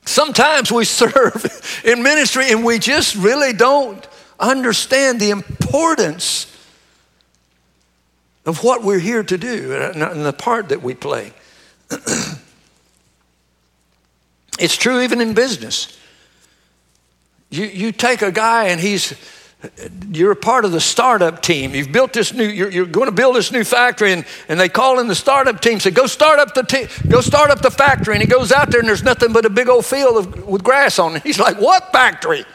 [0.05, 4.07] Sometimes we serve in ministry and we just really don't
[4.39, 6.47] understand the importance
[8.45, 11.33] of what we're here to do and the part that we play.
[14.59, 15.97] it's true even in business.
[17.49, 19.13] You, you take a guy and he's
[20.11, 21.73] you're a part of the startup team.
[21.73, 24.69] You've built this new, you're, you're, going to build this new factory, and, and they
[24.69, 27.71] call in the startup team, say, go start up the te- go start up the
[27.71, 28.15] factory.
[28.15, 30.63] And he goes out there and there's nothing but a big old field of, with
[30.63, 31.23] grass on it.
[31.23, 32.45] He's like, What factory?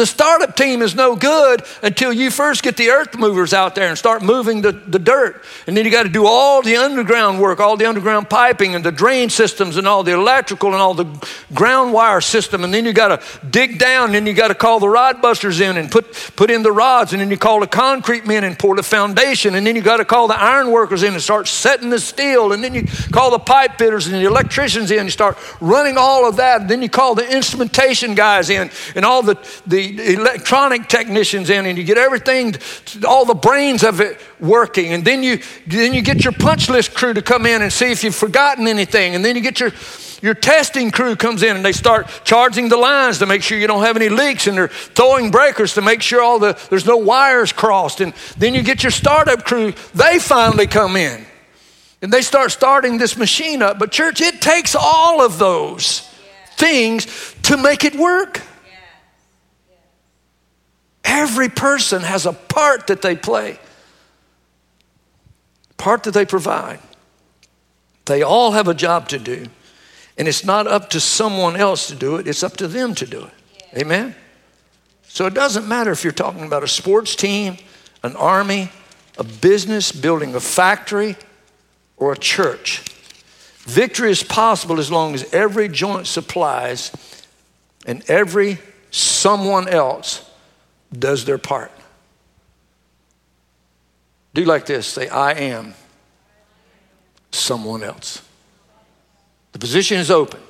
[0.00, 3.90] The startup team is no good until you first get the earth movers out there
[3.90, 5.44] and start moving the, the dirt.
[5.66, 8.82] And then you got to do all the underground work, all the underground piping and
[8.82, 11.04] the drain systems and all the electrical and all the
[11.52, 12.64] ground wire system.
[12.64, 15.20] And then you got to dig down and then you got to call the rod
[15.20, 17.12] busters in and put, put in the rods.
[17.12, 19.54] And then you call the concrete men and pour the foundation.
[19.54, 22.52] And then you got to call the iron workers in and start setting the steel.
[22.52, 26.26] And then you call the pipe fitters and the electricians in and start running all
[26.26, 26.62] of that.
[26.62, 29.36] And then you call the instrumentation guys in and all the,
[29.66, 32.54] the electronic technicians in and you get everything,
[33.06, 34.92] all the brains of it working.
[34.92, 37.90] And then you, then you get your punch list crew to come in and see
[37.90, 39.14] if you've forgotten anything.
[39.14, 39.72] And then you get your,
[40.22, 43.66] your testing crew comes in and they start charging the lines to make sure you
[43.66, 46.96] don't have any leaks and they're throwing breakers to make sure all the there's no
[46.96, 51.24] wires crossed and then you get your startup crew they finally come in
[52.02, 56.00] and they start starting this machine up but church it takes all of those
[56.56, 58.42] things to make it work
[61.04, 63.58] Every person has a part that they play,
[65.76, 66.80] part that they provide.
[68.06, 69.46] They all have a job to do.
[70.18, 73.06] And it's not up to someone else to do it, it's up to them to
[73.06, 73.32] do it.
[73.72, 73.80] Yeah.
[73.80, 74.14] Amen?
[75.04, 77.56] So it doesn't matter if you're talking about a sports team,
[78.02, 78.70] an army,
[79.18, 81.16] a business, building a factory,
[81.96, 82.82] or a church.
[83.60, 86.92] Victory is possible as long as every joint supplies
[87.86, 88.58] and every
[88.90, 90.29] someone else
[90.96, 91.70] does their part.
[94.34, 95.74] Do like this say, I am
[97.30, 98.22] someone else.
[99.52, 100.40] The position is open.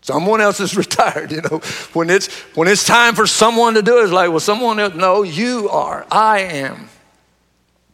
[0.00, 1.58] Someone else is retired, you know.
[1.92, 4.94] When it's when it's time for someone to do it, it's like, well, someone else.
[4.94, 6.06] No, you are.
[6.10, 6.88] I am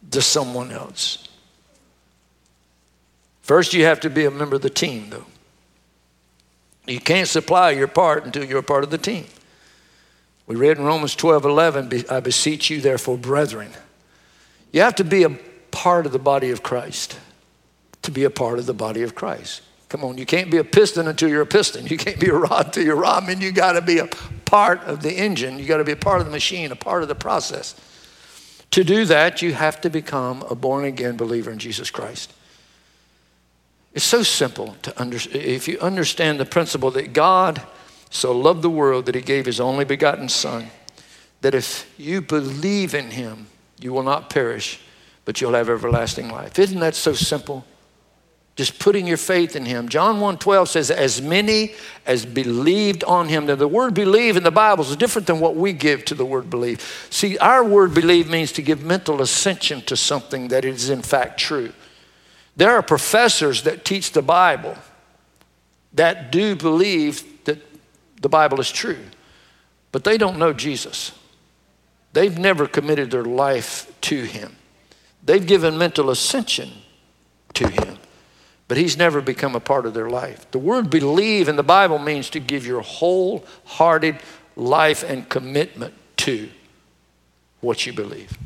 [0.09, 1.27] the someone else.
[3.41, 5.25] First, you have to be a member of the team, though.
[6.87, 9.25] You can't supply your part until you're a part of the team.
[10.49, 13.69] We read in Romans 12 11, I beseech you, therefore, brethren.
[14.71, 15.29] You have to be a
[15.69, 17.19] part of the body of Christ
[18.01, 19.61] to be a part of the body of Christ.
[19.89, 21.85] Come on, you can't be a piston until you're a piston.
[21.85, 23.23] You can't be a rod until you're a rod.
[23.23, 24.07] I mean, you got to be a
[24.45, 25.59] part of the engine.
[25.59, 27.75] You got to be a part of the machine, a part of the process.
[28.71, 32.33] To do that, you have to become a born again believer in Jesus Christ.
[33.93, 35.43] It's so simple to understand.
[35.43, 37.61] If you understand the principle that God
[38.09, 40.67] so loved the world that he gave his only begotten Son,
[41.41, 43.47] that if you believe in him,
[43.79, 44.79] you will not perish,
[45.25, 46.57] but you'll have everlasting life.
[46.59, 47.65] Isn't that so simple?
[48.55, 49.87] Just putting your faith in him.
[49.87, 53.45] John 1:12 says, as many as believed on him.
[53.45, 56.25] Now, the word believe in the Bible is different than what we give to the
[56.25, 57.07] word believe.
[57.09, 61.39] See, our word believe means to give mental ascension to something that is in fact
[61.39, 61.71] true.
[62.57, 64.75] There are professors that teach the Bible
[65.93, 67.23] that do believe
[68.19, 68.99] the Bible is true,
[69.91, 71.11] but they don't know Jesus.
[72.13, 74.55] They've never committed their life to Him.
[75.23, 76.71] They've given mental ascension
[77.53, 77.97] to Him,
[78.67, 80.49] but He's never become a part of their life.
[80.51, 84.17] The word believe in the Bible means to give your wholehearted
[84.55, 86.49] life and commitment to
[87.61, 88.37] what you believe.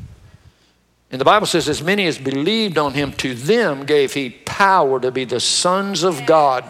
[1.10, 4.98] And the Bible says, as many as believed on him, to them gave he power
[4.98, 6.64] to be the sons of God,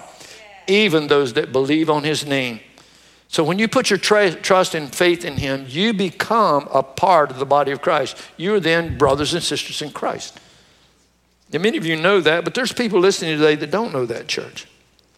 [0.66, 2.60] even those that believe on his name.
[3.34, 7.32] So when you put your tra- trust and faith in Him, you become a part
[7.32, 8.16] of the body of Christ.
[8.36, 10.38] You're then brothers and sisters in Christ.
[11.52, 14.28] And many of you know that, but there's people listening today that don't know that,
[14.28, 14.68] church.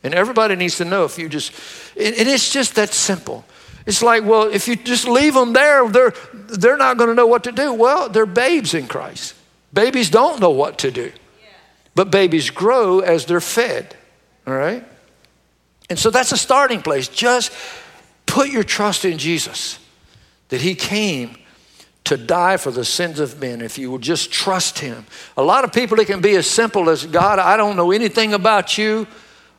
[0.03, 1.53] And everybody needs to know if you just,
[1.95, 3.45] and it's just that simple.
[3.85, 7.27] It's like, well, if you just leave them there, they're, they're not going to know
[7.27, 7.75] what to do.
[7.75, 9.35] Well, they're babes in Christ.
[9.75, 11.13] Babies don't know what to do,
[11.95, 13.95] but babies grow as they're fed,
[14.47, 14.83] all right?
[15.91, 17.09] And so that's a starting place.
[17.09, 17.53] Just
[18.27, 19.79] Put your trust in Jesus,
[20.49, 21.39] that He came
[22.05, 25.07] to die for the sins of men if you will just trust Him.
[25.37, 28.35] A lot of people, it can be as simple as God, I don't know anything
[28.35, 29.07] about you,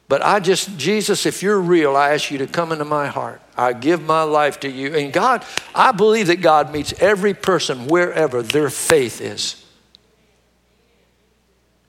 [0.09, 3.41] but I just, Jesus, if you're real, I ask you to come into my heart.
[3.57, 4.95] I give my life to you.
[4.95, 5.43] And God,
[5.75, 9.65] I believe that God meets every person wherever their faith is.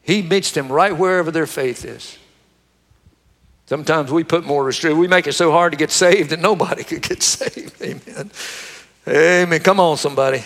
[0.03, 2.19] He meets them right wherever their faith is.
[3.69, 4.99] Sometimes we put more restrictions.
[4.99, 7.83] We make it so hard to get saved that nobody could get saved.
[7.83, 8.31] Amen.
[9.07, 9.61] Amen.
[9.61, 10.43] Come on, somebody.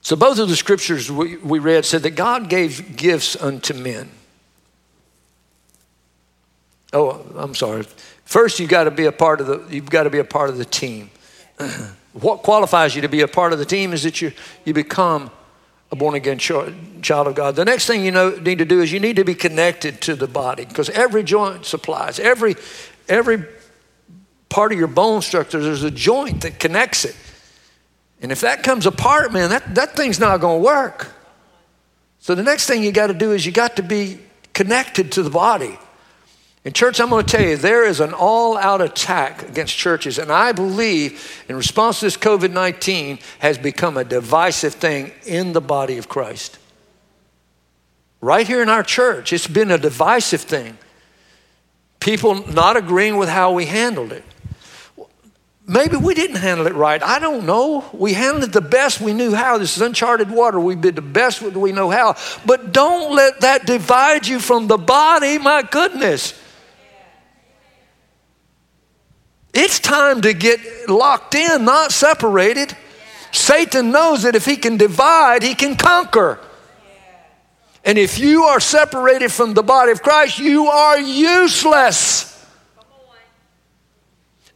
[0.00, 4.08] So, both of the scriptures we, we read said that God gave gifts unto men.
[6.92, 7.84] Oh, I'm sorry.
[8.24, 9.66] First, you've got to be a part of the.
[9.68, 11.10] You've got to be a part of the team.
[12.12, 14.30] what qualifies you to be a part of the team is that you
[14.64, 15.32] you become
[15.90, 17.56] a born again child of God.
[17.56, 20.14] The next thing you know, need to do is you need to be connected to
[20.14, 22.56] the body because every joint supplies, every,
[23.08, 23.44] every
[24.48, 27.16] part of your bone structure, there's a joint that connects it.
[28.20, 31.12] And if that comes apart, man, that, that thing's not going to work.
[32.18, 34.18] So the next thing you got to do is you got to be
[34.52, 35.78] connected to the body.
[36.68, 40.18] In church, I'm going to tell you, there is an all out attack against churches.
[40.18, 45.54] And I believe, in response to this COVID 19, has become a divisive thing in
[45.54, 46.58] the body of Christ.
[48.20, 50.76] Right here in our church, it's been a divisive thing.
[52.00, 54.24] People not agreeing with how we handled it.
[55.66, 57.02] Maybe we didn't handle it right.
[57.02, 57.88] I don't know.
[57.94, 59.56] We handled it the best we knew how.
[59.56, 60.60] This is uncharted water.
[60.60, 62.16] We did the best we know how.
[62.44, 65.38] But don't let that divide you from the body.
[65.38, 66.38] My goodness.
[69.60, 72.76] It's time to get locked in, not separated.
[73.32, 76.38] Satan knows that if he can divide, he can conquer.
[77.84, 82.46] And if you are separated from the body of Christ, you are useless.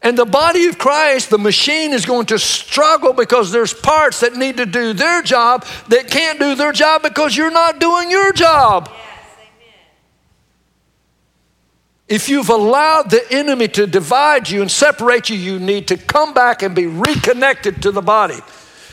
[0.03, 4.37] And the body of Christ, the machine is going to struggle because there's parts that
[4.37, 8.33] need to do their job that can't do their job because you're not doing your
[8.33, 8.89] job.
[12.13, 16.35] If you've allowed the enemy to divide you and separate you, you need to come
[16.35, 18.39] back and be reconnected to the body.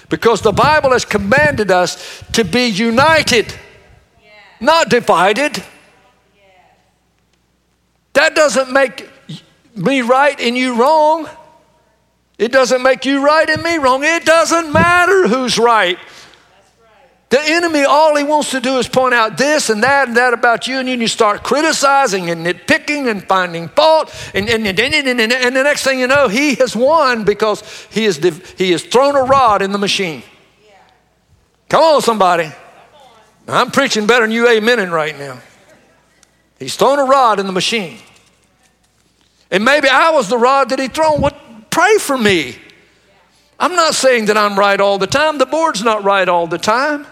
[0.07, 3.53] Because the Bible has commanded us to be united,
[4.61, 5.61] not divided.
[8.13, 9.09] That doesn't make
[9.75, 11.27] me right and you wrong.
[12.37, 14.01] It doesn't make you right and me wrong.
[14.05, 15.97] It doesn't matter who's right.
[17.29, 20.33] The enemy, all he wants to do is point out this and that and that
[20.33, 24.11] about you, and you start criticizing and nitpicking and finding fault.
[24.33, 27.61] And, and, and, and, and the next thing you know, he has won because
[27.91, 28.17] he has,
[28.57, 30.23] he has thrown a rod in the machine.
[30.65, 30.73] Yeah.
[31.69, 32.51] Come on, somebody.
[33.47, 35.39] I'm preaching better than you amening right now.
[36.57, 37.99] He's thrown a rod in the machine.
[39.51, 41.21] And maybe I was the rod that he thrown.
[41.21, 41.37] What?
[41.69, 42.55] Pray for me.
[43.59, 45.37] I'm not saying that I'm right all the time.
[45.37, 47.05] The board's not right all the time.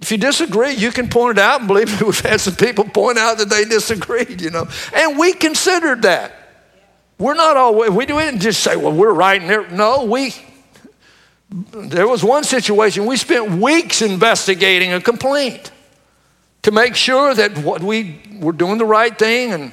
[0.00, 2.84] If you disagree, you can point it out, and believe me, we've had some people
[2.84, 4.68] point out that they disagreed, you know.
[4.94, 6.34] And we considered that.
[7.18, 9.40] We're not always, we didn't just say, well, we're right.
[9.40, 9.68] And there.
[9.70, 10.34] No, we,
[11.50, 15.72] there was one situation, we spent weeks investigating a complaint
[16.62, 19.72] to make sure that what we were doing the right thing and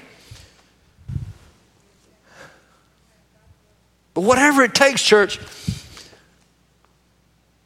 [4.15, 5.39] But whatever it takes, church,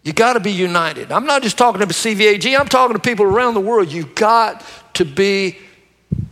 [0.03, 1.11] you got to be united.
[1.11, 3.91] I'm not just talking to CVAG, I'm talking to people around the world.
[3.91, 5.57] You got to be,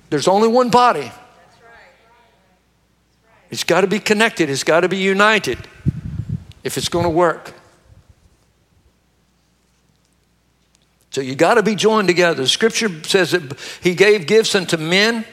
[0.10, 1.12] there's only one body.
[3.50, 5.58] It's got to be connected, it's got to be united
[6.64, 7.54] if it's going to work.
[11.12, 12.44] So you got to be joined together.
[12.44, 15.26] The scripture says that he gave gifts unto men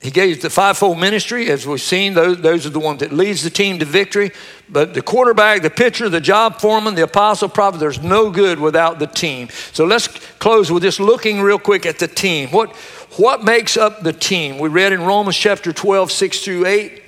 [0.00, 3.42] He gave the fivefold ministry, as we've seen, those, those are the ones that leads
[3.42, 4.30] the team to victory.
[4.68, 9.00] But the quarterback, the pitcher, the job foreman, the apostle, prophet, there's no good without
[9.00, 9.48] the team.
[9.72, 10.06] So let's
[10.38, 12.50] close with just looking real quick at the team.
[12.50, 12.76] What,
[13.16, 14.58] what makes up the team?
[14.58, 17.02] We read in Romans chapter 12, 6 through 8.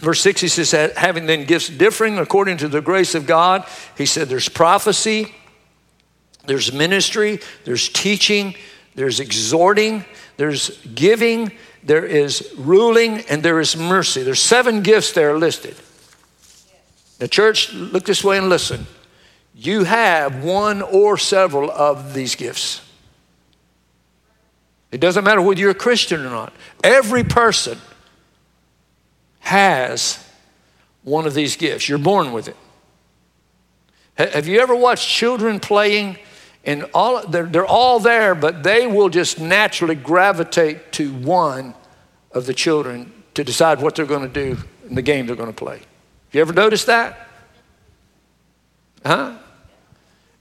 [0.00, 4.06] Verse 6, he says, having then gifts differing according to the grace of God, he
[4.06, 5.32] said, there's prophecy,
[6.46, 8.54] there's ministry, there's teaching,
[8.94, 10.04] there's exhorting,
[10.40, 14.22] there's giving, there is ruling, and there is mercy.
[14.22, 15.76] There's seven gifts there listed.
[17.18, 18.86] The church, look this way and listen.
[19.54, 22.80] You have one or several of these gifts.
[24.90, 26.54] It doesn't matter whether you're a Christian or not.
[26.82, 27.76] Every person
[29.40, 30.26] has
[31.02, 31.86] one of these gifts.
[31.86, 32.56] You're born with it.
[34.14, 36.16] Have you ever watched children playing
[36.64, 41.74] and all they're, they're all there, but they will just naturally gravitate to one
[42.32, 44.58] of the children to decide what they're going to do
[44.88, 45.80] in the game they're going to play.
[46.32, 47.28] You ever noticed that?
[49.04, 49.38] Huh?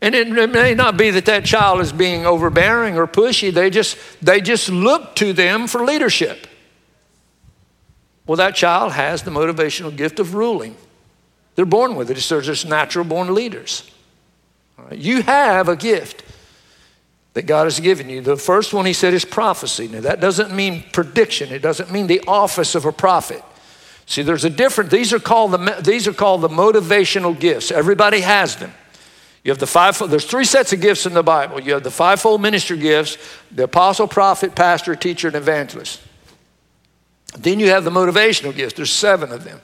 [0.02, 3.54] And it, it, may not be that that child is being overbearing or pushy.
[3.54, 6.48] They just, they just look to them for leadership.
[8.26, 10.76] Well, that child has the motivational gift of ruling.
[11.56, 12.18] They're born with it.
[12.18, 13.90] They're just natural born leaders.
[14.92, 16.24] You have a gift
[17.34, 18.22] that God has given you.
[18.22, 19.88] The first one he said is prophecy.
[19.88, 23.44] Now, that doesn't mean prediction, it doesn't mean the office of a prophet.
[24.06, 27.72] See, there's a different, these are called the, these are called the motivational gifts.
[27.72, 28.74] Everybody has them.
[29.44, 31.62] You have the five, there's three sets of gifts in the Bible.
[31.62, 33.18] You have the fivefold ministry gifts,
[33.52, 36.02] the apostle, prophet, pastor, teacher, and evangelist.
[37.38, 38.74] Then you have the motivational gifts.
[38.74, 39.62] There's seven of them.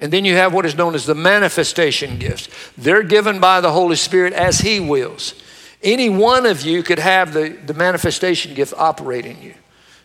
[0.00, 2.48] And then you have what is known as the manifestation gifts.
[2.76, 5.34] They're given by the Holy Spirit as He wills.
[5.82, 9.54] Any one of you could have the, the manifestation gift operating in you.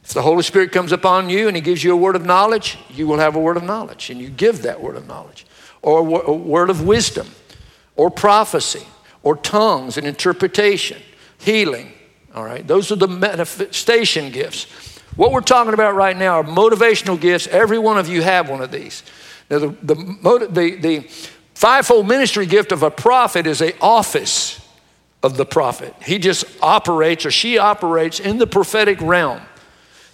[0.03, 2.77] If the Holy Spirit comes upon you and He gives you a word of knowledge,
[2.89, 5.45] you will have a word of knowledge, and you give that word of knowledge.
[5.81, 7.27] Or a word of wisdom,
[7.95, 8.85] or prophecy,
[9.21, 11.01] or tongues and interpretation,
[11.37, 11.91] healing.
[12.33, 14.65] All right, those are the manifestation gifts.
[15.15, 17.47] What we're talking about right now are motivational gifts.
[17.47, 19.03] Every one of you have one of these.
[19.49, 20.99] Now, the, the, the, the
[21.53, 24.59] fivefold ministry gift of a prophet is a office
[25.21, 25.95] of the prophet.
[26.03, 29.41] He just operates or she operates in the prophetic realm.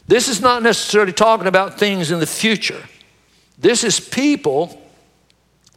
[0.08, 2.84] This is not necessarily talking about things in the future.
[3.58, 4.82] This is people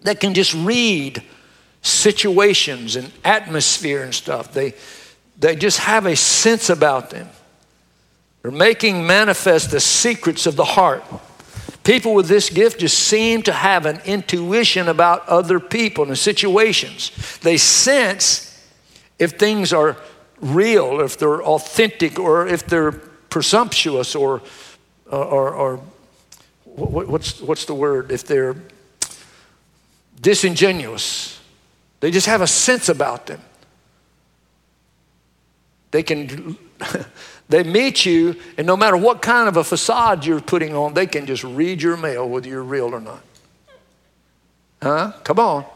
[0.02, 1.22] that can just read
[1.82, 4.52] situations and atmosphere and stuff.
[4.52, 4.74] They,
[5.38, 7.28] they just have a sense about them.
[8.42, 11.04] They're making manifest the secrets of the heart.
[11.84, 17.10] People with this gift just seem to have an intuition about other people and situations.
[17.38, 18.48] They sense
[19.18, 19.96] if things are
[20.40, 24.42] real, if they're authentic, or if they're presumptuous, or,
[25.10, 25.76] uh, or, or
[26.64, 28.12] what's, what's the word?
[28.12, 28.56] If they're
[30.22, 31.40] disingenuous.
[32.00, 33.40] They just have a sense about them.
[35.90, 36.56] They can,
[37.52, 41.06] they meet you, and no matter what kind of a facade you're putting on, they
[41.06, 43.22] can just read your mail whether you're real or not.
[44.82, 45.12] Huh?
[45.22, 45.66] Come on.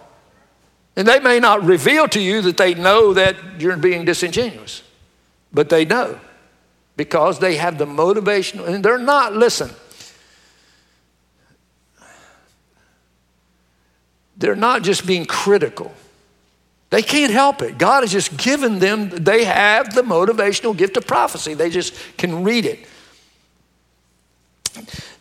[0.97, 4.83] And they may not reveal to you that they know that you're being disingenuous,
[5.53, 6.18] but they know
[6.97, 9.70] because they have the motivation, and they're not, listen,
[14.39, 15.93] they're not just being critical.
[16.97, 17.76] They can't help it.
[17.76, 21.53] God has just given them, they have the motivational gift of prophecy.
[21.53, 22.86] They just can read it.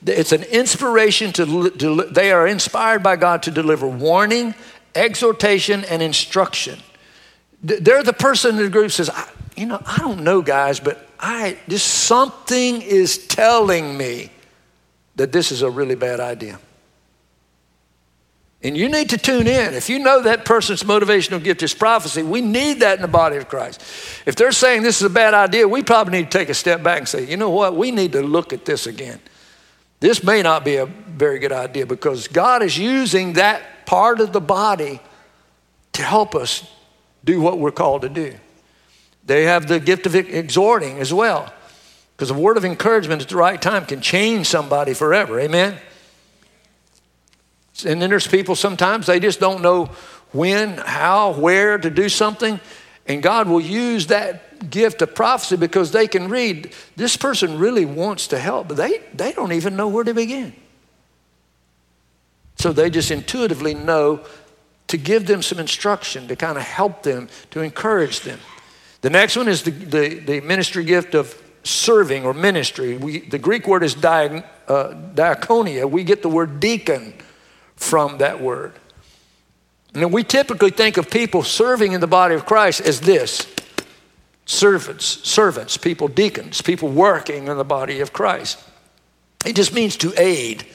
[0.06, 4.56] It's an inspiration to, they are inspired by God to deliver warning,
[4.96, 6.80] exhortation, and instruction.
[7.62, 9.10] They're the person in the group says,
[9.58, 14.30] you know, I don't know, guys, but I just something is telling me
[15.18, 16.58] that this is a really bad idea.
[18.66, 19.76] And you need to tune in.
[19.76, 23.38] If you know that person's motivational gift is prophecy, we need that in the body
[23.38, 23.80] of Christ.
[24.26, 26.82] If they're saying this is a bad idea, we probably need to take a step
[26.82, 29.20] back and say, you know what, we need to look at this again.
[30.00, 34.34] This may not be a very good idea because God is using that part of
[34.34, 35.00] the body
[35.94, 36.68] to help us
[37.24, 38.34] do what we're called to do.
[39.28, 41.54] They have the gift of exhorting as well
[42.18, 45.40] because a word of encouragement at the right time can change somebody forever.
[45.40, 45.78] Amen?
[47.84, 49.90] And then there's people sometimes they just don't know
[50.32, 52.60] when, how, where to do something.
[53.08, 57.86] And God will use that gift of prophecy because they can read, this person really
[57.86, 60.54] wants to help, but they, they don't even know where to begin.
[62.58, 64.26] So they just intuitively know
[64.88, 68.40] to give them some instruction, to kind of help them, to encourage them.
[69.02, 72.98] The next one is the, the, the ministry gift of serving or ministry.
[72.98, 75.90] We, the Greek word is di, uh, diaconia.
[75.90, 77.14] We get the word deacon
[77.76, 78.74] from that word.
[79.94, 83.48] And we typically think of people serving in the body of Christ as this
[84.46, 88.64] servants, servants, people, deacons, people working in the body of Christ.
[89.46, 90.66] It just means to aid.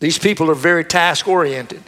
[0.00, 1.82] These people are very task oriented.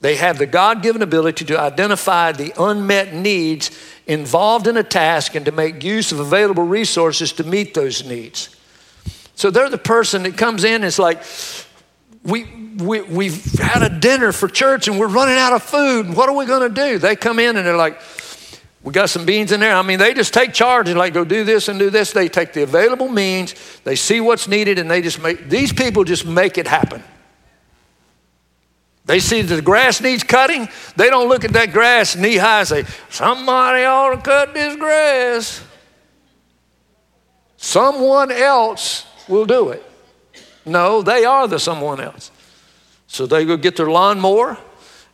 [0.00, 3.70] They have the God given ability to identify the unmet needs
[4.06, 8.54] involved in a task and to make use of available resources to meet those needs.
[9.34, 11.22] So they're the person that comes in and is like,
[12.24, 12.44] we,
[12.78, 16.14] we, we've had a dinner for church and we're running out of food.
[16.14, 16.98] What are we going to do?
[16.98, 18.00] They come in and they're like,
[18.82, 19.74] we got some beans in there.
[19.74, 22.12] I mean, they just take charge and like go do this and do this.
[22.12, 23.54] They take the available means,
[23.84, 27.02] they see what's needed, and they just make these people just make it happen.
[29.04, 30.68] They see the grass needs cutting.
[30.96, 34.76] They don't look at that grass knee high and say, Somebody ought to cut this
[34.76, 35.62] grass.
[37.56, 39.87] Someone else will do it.
[40.68, 42.30] No, they are the someone else.
[43.06, 44.58] So they go get their lawnmower,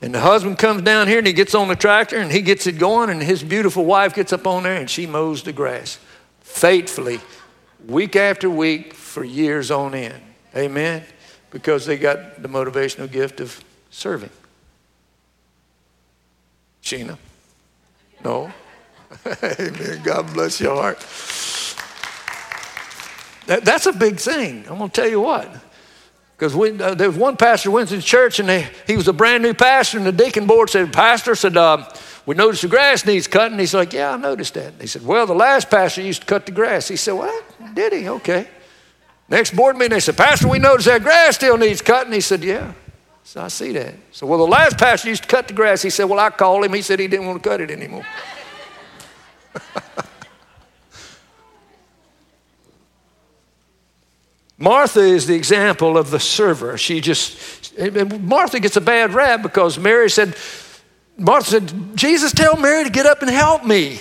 [0.03, 2.67] and the husband comes down here and he gets on the tractor and he gets
[2.67, 5.99] it going, and his beautiful wife gets up on there and she mows the grass
[6.41, 7.21] faithfully,
[7.87, 10.23] week after week, for years on end.
[10.57, 11.05] Amen?
[11.51, 14.31] Because they got the motivational gift of serving.
[16.83, 17.17] Sheena?
[18.23, 18.53] No?
[19.43, 20.03] Amen.
[20.03, 21.03] God bless your heart.
[23.47, 24.65] That, that's a big thing.
[24.69, 25.49] I'm going to tell you what.
[26.37, 29.13] Because uh, there was one pastor went to the church and they, he was a
[29.13, 31.89] brand new pastor, and the deacon board said, Pastor said, uh,
[32.27, 33.59] We noticed the grass needs cutting.
[33.59, 34.75] He's like, Yeah, I noticed that.
[34.81, 36.89] He said, Well, the last pastor used to cut the grass.
[36.89, 37.45] He said, What?
[37.75, 38.09] Did he?
[38.09, 38.49] Okay.
[39.29, 42.13] Next board meeting, they said, Pastor, we noticed that grass still needs cutting.
[42.13, 42.73] He said, Yeah.
[43.23, 43.95] So I see that.
[44.11, 45.83] So, well, the last pastor used to cut the grass.
[45.83, 46.75] He said, Well, I called him.
[46.75, 48.05] He said he didn't want to cut it anymore.
[54.59, 56.79] Martha is the example of the server.
[56.79, 57.77] She just,
[58.21, 60.37] Martha gets a bad rap because Mary said,
[61.17, 64.01] Martha said, Jesus, tell Mary to get up and help me.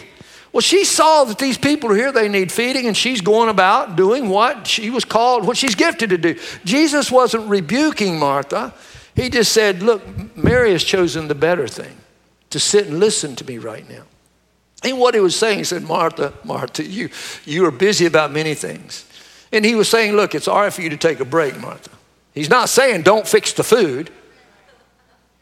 [0.51, 3.95] Well, she saw that these people are here, they need feeding, and she's going about
[3.95, 6.39] doing what she was called, what she's gifted to do.
[6.63, 8.71] Jesus wasn't rebuking Martha.
[9.15, 11.97] He just said, Look, Mary has chosen the better thing
[12.51, 14.03] to sit and listen to me right now.
[14.83, 17.09] And what he was saying, he said, Martha, Martha, you,
[17.45, 19.05] you are busy about many things.
[19.53, 21.91] And he was saying, Look, it's all right for you to take a break, Martha.
[22.33, 24.09] He's not saying don't fix the food.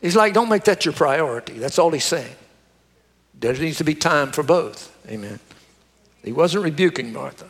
[0.02, 1.54] He's like, don't make that your priority.
[1.54, 2.36] That's all he's saying.
[3.40, 4.96] There needs to be time for both.
[5.08, 5.40] Amen.
[6.24, 7.48] He wasn't rebuking Martha.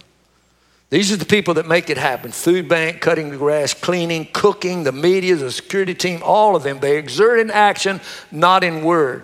[0.90, 4.84] These are the people that make it happen food bank, cutting the grass, cleaning, cooking,
[4.84, 6.80] the media, the security team, all of them.
[6.82, 9.24] They exert in action, not in word.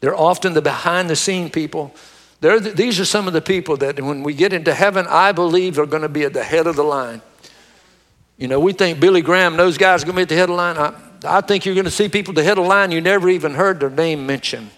[0.00, 1.94] They're often the behind the scene people.
[2.42, 5.78] The, these are some of the people that when we get into heaven, I believe
[5.78, 7.22] are going to be at the head of the line.
[8.36, 10.50] You know, we think Billy Graham, those guys are going to be at the head
[10.50, 10.76] of the line.
[10.76, 13.00] I, I think you're going to see people at the head of the line you
[13.00, 14.70] never even heard their name mentioned.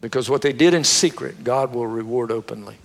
[0.00, 2.76] Because what they did in secret, God will reward openly.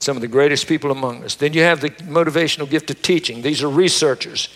[0.00, 1.36] Some of the greatest people among us.
[1.36, 3.42] Then you have the motivational gift of teaching.
[3.42, 4.48] These are researchers.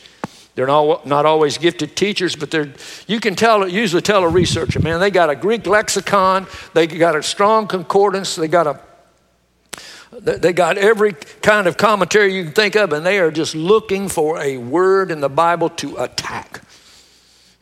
[0.55, 2.73] They're not, not always gifted teachers, but they're,
[3.07, 7.17] you can tell, usually tell a researcher, man, they got a Greek lexicon, they got
[7.17, 8.81] a Strong concordance, they got a
[10.13, 14.09] they got every kind of commentary you can think of, and they are just looking
[14.09, 16.63] for a word in the Bible to attack.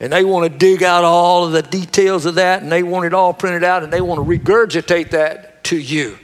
[0.00, 3.04] And they want to dig out all of the details of that, and they want
[3.04, 6.18] it all printed out, and they want to regurgitate that to you.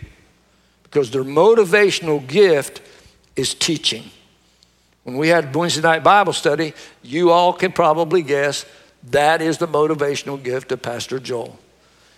[0.85, 2.81] Because their motivational gift
[3.37, 4.11] is teaching.
[5.05, 8.67] When we had Wednesday night Bible study, you all can probably guess
[9.11, 11.59] that is the motivational gift of Pastor Joel.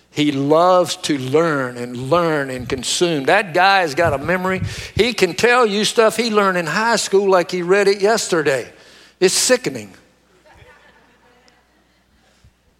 [0.09, 3.25] He loves to learn and learn and consume.
[3.25, 4.61] That guy has got a memory.
[4.95, 8.71] He can tell you stuff he learned in high school like he read it yesterday.
[9.19, 9.93] It's sickening.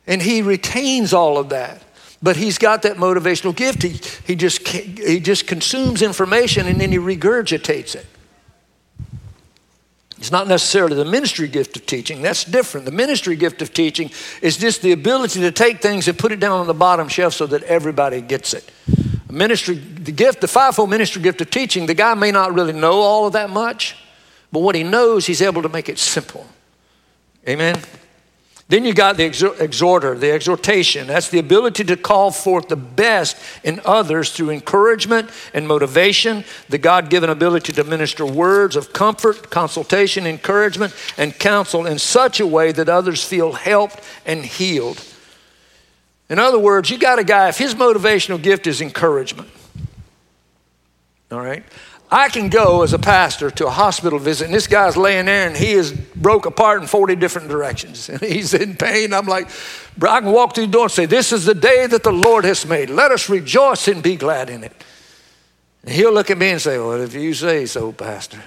[0.08, 1.84] And he retains all of that.
[2.24, 3.84] But he's got that motivational gift.
[3.84, 8.05] He, he, just, he just consumes information and then he regurgitates it.
[10.18, 12.22] It's not necessarily the ministry gift of teaching.
[12.22, 12.86] That's different.
[12.86, 14.09] The ministry gift of teaching
[14.41, 17.34] is just the ability to take things and put it down on the bottom shelf
[17.34, 18.72] so that everybody gets it.
[19.30, 22.93] Ministry, the gift, the fivefold ministry gift of teaching, the guy may not really know
[22.93, 23.95] all of that much,
[24.51, 26.47] but what he knows, he's able to make it simple.
[27.47, 27.78] Amen.
[28.70, 31.07] Then you got the exhorter, the exhortation.
[31.07, 36.78] That's the ability to call forth the best in others through encouragement and motivation, the
[36.78, 42.47] God given ability to minister words of comfort, consultation, encouragement, and counsel in such a
[42.47, 45.01] way that others feel helped and healed.
[46.30, 49.47] In other words, you got a guy, if his motivational gift is encouragement,
[51.32, 51.63] all right,
[52.10, 55.45] I can go as a pastor to a hospital visit, and this guy's laying there
[55.45, 58.10] and he is broke apart in 40 different directions.
[58.18, 59.14] And he's in pain.
[59.14, 59.49] I'm like,
[59.97, 62.12] bro, I can walk through the door and say, This is the day that the
[62.12, 62.89] Lord has made.
[62.89, 64.72] Let us rejoice and be glad in it.
[65.84, 68.41] And he'll look at me and say, Well, if you say so, Pastor.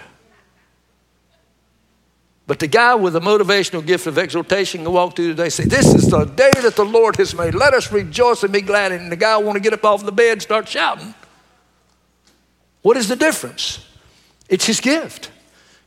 [2.47, 5.53] But the guy with the motivational gift of exhortation can walk through the day and
[5.53, 7.55] say, This is the day that the Lord has made.
[7.55, 9.03] Let us rejoice and be glad in it.
[9.03, 11.15] And the guy want to get up off the bed and start shouting.
[12.83, 13.85] What is the difference?
[14.49, 15.31] It's his gift.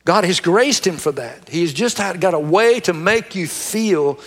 [0.04, 1.48] God has graced him for that.
[1.48, 4.18] He's just got a way to make you feel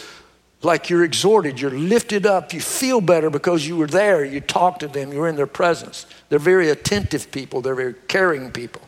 [0.63, 4.79] like you're exhorted, you're lifted up, you feel better because you were there, you talked
[4.79, 6.07] to them, you were in their presence.
[6.29, 8.81] They're very attentive people, they're very caring people.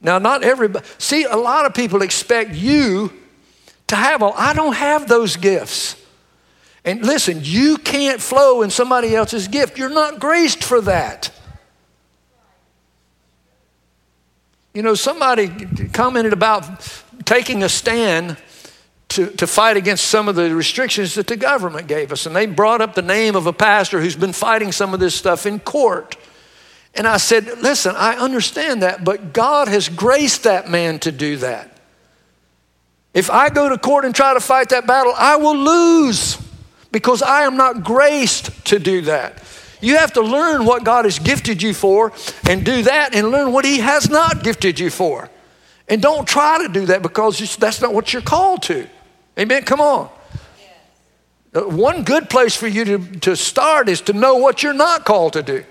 [0.00, 3.12] Now, not everybody, see, a lot of people expect you
[3.86, 5.96] to have all, I don't have those gifts.
[6.84, 9.78] And listen, you can't flow in somebody else's gift.
[9.78, 11.30] You're not graced for that.
[14.74, 15.48] You know, somebody
[15.92, 16.64] commented about
[17.24, 18.36] taking a stand
[19.10, 22.26] to, to fight against some of the restrictions that the government gave us.
[22.26, 25.14] And they brought up the name of a pastor who's been fighting some of this
[25.14, 26.16] stuff in court.
[26.92, 31.36] And I said, Listen, I understand that, but God has graced that man to do
[31.36, 31.78] that.
[33.12, 36.36] If I go to court and try to fight that battle, I will lose
[36.90, 39.40] because I am not graced to do that.
[39.84, 42.12] You have to learn what God has gifted you for
[42.48, 45.28] and do that and learn what He has not gifted you for.
[45.88, 48.88] And don't try to do that because that's not what you're called to.
[49.38, 49.62] Amen?
[49.64, 50.08] Come on.
[51.54, 55.04] Uh, one good place for you to, to start is to know what you're not
[55.04, 55.64] called to do.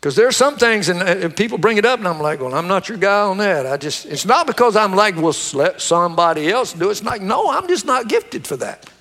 [0.00, 2.66] Because there's some things, and, and, people bring it up, and I'm like, well, I'm
[2.66, 3.66] not your guy on that.
[3.66, 6.92] I just, it's not because I'm like, well, let somebody else do it.
[6.92, 8.91] It's like, no, I'm just not gifted for that.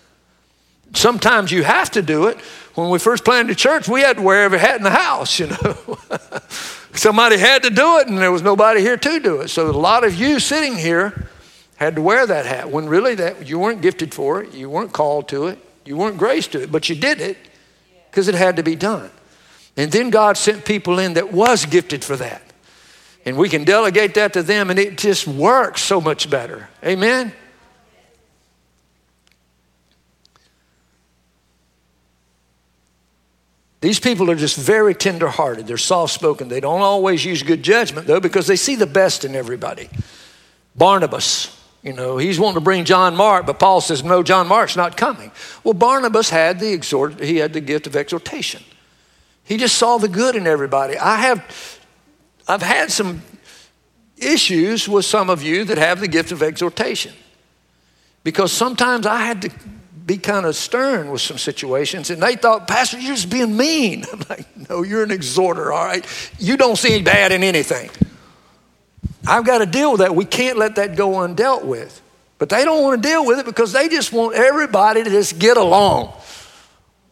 [0.94, 2.38] Sometimes you have to do it.
[2.76, 5.40] When we first planted the church, we had to wear every hat in the house,
[5.40, 5.98] you know.
[6.94, 9.50] Somebody had to do it, and there was nobody here to do it.
[9.50, 11.28] So a lot of you sitting here
[11.78, 14.94] had to wear that hat when really that you weren't gifted for it, you weren't
[14.94, 17.38] called to it, you weren't graced to it, but you did it
[18.10, 19.10] because it had to be done.
[19.78, 22.42] And then God sent people in that was gifted for that.
[23.26, 26.70] And we can delegate that to them, and it just works so much better.
[26.84, 27.34] Amen?
[33.82, 35.66] These people are just very tender-hearted.
[35.66, 36.48] They're soft-spoken.
[36.48, 39.90] They don't always use good judgment, though, because they see the best in everybody.
[40.76, 44.76] Barnabas, you know, he's wanting to bring John Mark, but Paul says, no, John Mark's
[44.76, 45.32] not coming.
[45.64, 48.64] Well, Barnabas had the exhort, he had the gift of exhortation.
[49.44, 50.96] He just saw the good in everybody.
[50.98, 51.80] I have,
[52.48, 53.24] I've had some
[54.16, 57.14] issues with some of you that have the gift of exhortation.
[58.24, 59.50] Because sometimes I had to
[60.06, 64.06] be kind of stern with some situations, and they thought, Pastor, you're just being mean.
[64.14, 66.06] I'm like, no, you're an exhorter, all right?
[66.40, 67.90] You don't see bad in anything.
[69.28, 70.16] I've got to deal with that.
[70.16, 72.02] We can't let that go undealt with.
[72.38, 75.38] But they don't want to deal with it because they just want everybody to just
[75.38, 76.12] get along.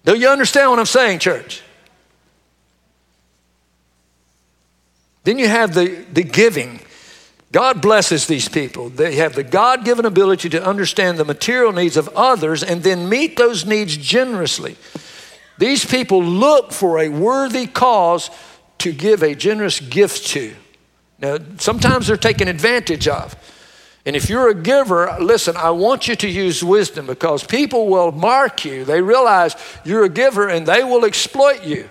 [0.03, 1.61] Do you understand what I'm saying, church?
[5.23, 6.79] Then you have the, the giving.
[7.51, 8.89] God blesses these people.
[8.89, 13.09] They have the God given ability to understand the material needs of others and then
[13.09, 14.75] meet those needs generously.
[15.57, 18.29] These people look for a worthy cause
[18.79, 20.53] to give a generous gift to.
[21.17, 23.35] Now, sometimes they're taken advantage of.
[24.05, 28.11] And if you're a giver, listen, I want you to use wisdom because people will
[28.11, 28.85] mark you.
[28.85, 31.89] They realize you're a giver and they will exploit you.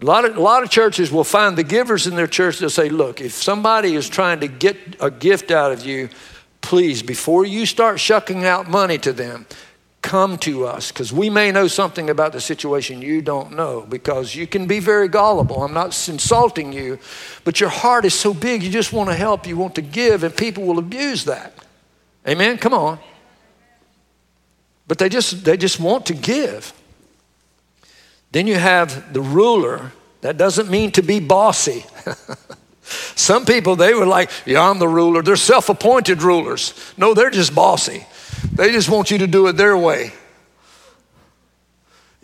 [0.00, 2.70] A lot, of, a lot of churches will find the givers in their church that
[2.70, 6.08] say, look, if somebody is trying to get a gift out of you,
[6.62, 9.46] please, before you start shucking out money to them,
[10.00, 14.34] come to us because we may know something about the situation you don't know because
[14.34, 15.62] you can be very gullible.
[15.62, 16.98] I'm not insulting you,
[17.44, 20.24] but your heart is so big, you just want to help, you want to give,
[20.24, 21.52] and people will abuse that.
[22.26, 22.56] Amen?
[22.56, 22.98] Come on.
[24.88, 26.72] But they just, they just want to give.
[28.32, 29.92] Then you have the ruler.
[30.20, 31.84] That doesn't mean to be bossy.
[32.82, 35.22] Some people, they were like, Yeah, I'm the ruler.
[35.22, 36.74] They're self appointed rulers.
[36.96, 38.06] No, they're just bossy.
[38.52, 40.12] They just want you to do it their way.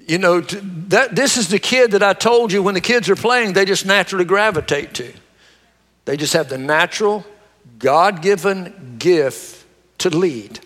[0.06, 3.16] You know, that, this is the kid that I told you when the kids are
[3.16, 5.12] playing, they just naturally gravitate to.
[6.04, 7.26] They just have the natural,
[7.78, 9.64] God given gift
[9.98, 10.60] to lead.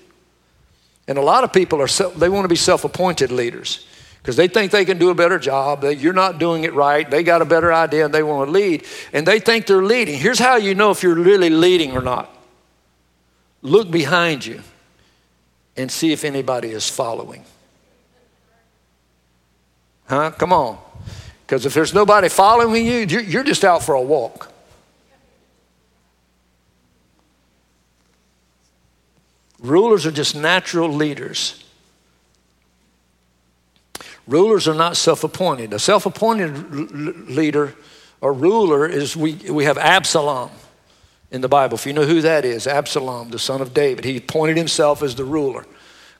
[1.08, 3.86] And a lot of people are, they want to be self appointed leaders
[4.22, 5.84] because they think they can do a better job.
[5.84, 7.10] You're not doing it right.
[7.10, 8.84] They got a better idea and they want to lead.
[9.12, 10.18] And they think they're leading.
[10.18, 12.36] Here's how you know if you're really leading or not
[13.62, 14.62] look behind you
[15.76, 17.44] and see if anybody is following.
[20.06, 20.30] Huh?
[20.32, 20.78] Come on.
[21.46, 24.52] Because if there's nobody following you, you're just out for a walk.
[29.60, 31.59] Rulers are just natural leaders.
[34.30, 35.72] Rulers are not self appointed.
[35.72, 36.92] A self appointed
[37.28, 37.74] leader
[38.20, 40.50] or ruler is we, we have Absalom
[41.32, 41.74] in the Bible.
[41.74, 45.16] If you know who that is, Absalom, the son of David, he appointed himself as
[45.16, 45.66] the ruler.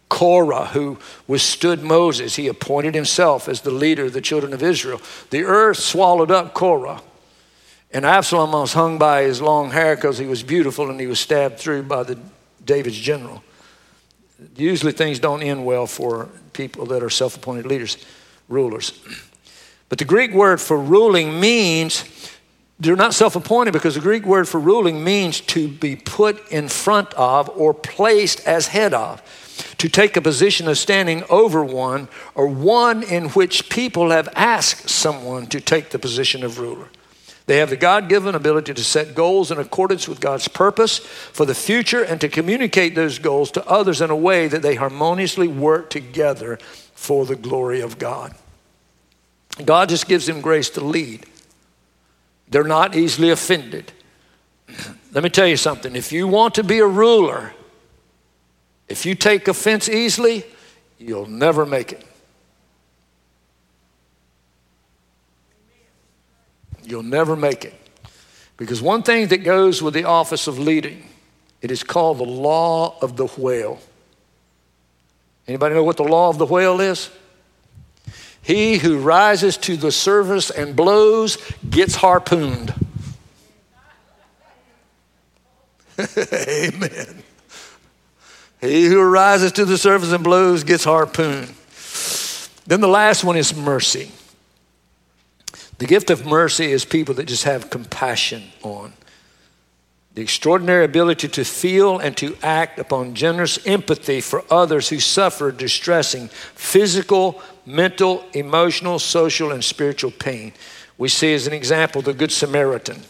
[0.08, 0.98] Korah, who
[1.28, 5.00] withstood Moses, he appointed himself as the leader of the children of Israel.
[5.30, 7.02] The earth swallowed up Korah.
[7.92, 11.20] And Absalom was hung by his long hair because he was beautiful and he was
[11.20, 12.18] stabbed through by the
[12.64, 13.44] David's general.
[14.57, 17.99] Usually things don't end well for people that are self appointed leaders,
[18.49, 18.99] rulers.
[19.88, 22.05] But the Greek word for ruling means
[22.78, 26.68] they're not self appointed because the Greek word for ruling means to be put in
[26.68, 29.22] front of or placed as head of,
[29.78, 34.88] to take a position of standing over one, or one in which people have asked
[34.88, 36.88] someone to take the position of ruler.
[37.47, 41.45] They have the God given ability to set goals in accordance with God's purpose for
[41.45, 45.49] the future and to communicate those goals to others in a way that they harmoniously
[45.49, 46.59] work together
[46.95, 48.34] for the glory of God.
[49.64, 51.26] God just gives them grace to lead.
[52.49, 53.93] They're not easily offended.
[55.12, 55.97] Let me tell you something.
[55.97, 57.53] If you want to be a ruler,
[58.88, 60.45] if you take offense easily,
[60.99, 62.07] you'll never make it.
[66.91, 67.74] You'll never make it.
[68.57, 71.09] Because one thing that goes with the office of leading,
[71.62, 73.78] it is called the law of the whale.
[75.47, 77.11] Anybody know what the law of the whale is?
[78.43, 81.38] He who rises to the surface and blows
[81.68, 82.74] gets harpooned.
[86.32, 87.22] Amen.
[88.61, 91.55] He who rises to the surface and blows gets harpooned.
[92.66, 94.11] Then the last one is mercy.
[95.81, 98.93] The gift of mercy is people that just have compassion on.
[100.12, 105.51] The extraordinary ability to feel and to act upon generous empathy for others who suffer
[105.51, 110.53] distressing physical, mental, emotional, social, and spiritual pain.
[110.99, 113.01] We see as an example the Good Samaritan.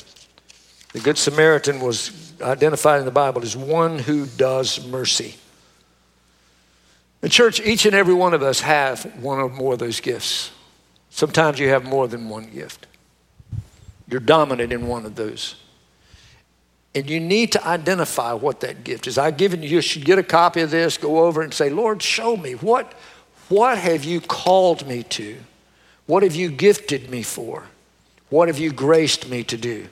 [0.93, 5.35] The Good Samaritan was identified in the Bible as one who does mercy.
[7.21, 10.53] The church, each and every one of us have one or more of those gifts.
[11.11, 12.87] Sometimes you have more than one gift.
[14.09, 15.57] You're dominant in one of those.
[16.95, 19.19] And you need to identify what that gift is.
[19.19, 22.03] I've given you, you should get a copy of this, go over and say, Lord,
[22.03, 22.93] show me what,
[23.49, 25.39] what have you called me to?
[26.07, 27.65] What have you gifted me for?
[28.29, 29.87] What have you graced me to do?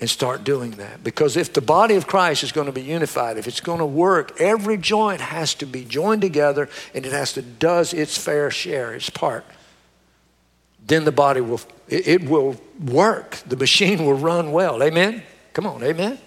[0.00, 1.02] And start doing that.
[1.02, 3.86] Because if the body of Christ is going to be unified, if it's going to
[3.86, 8.50] work, every joint has to be joined together and it has to does its fair
[8.50, 9.44] share, its part
[10.86, 13.38] then the body will, it, will work.
[13.46, 14.82] The machine will run well.
[14.82, 15.22] Amen?
[15.52, 16.18] Come on, amen?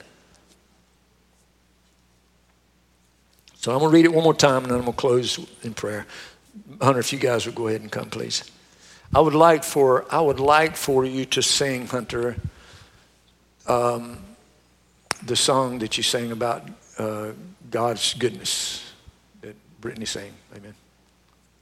[3.55, 5.39] So I'm going to read it one more time and then I'm going to close
[5.63, 6.05] in prayer.
[6.81, 8.49] Hunter, if you guys would go ahead and come, please.
[9.13, 12.35] I would like for, I would like for you to sing, Hunter,
[13.67, 14.19] um,
[15.23, 17.31] the song that you sang about uh,
[17.69, 18.93] God's goodness
[19.41, 20.31] that Brittany sang.
[20.55, 20.73] Amen.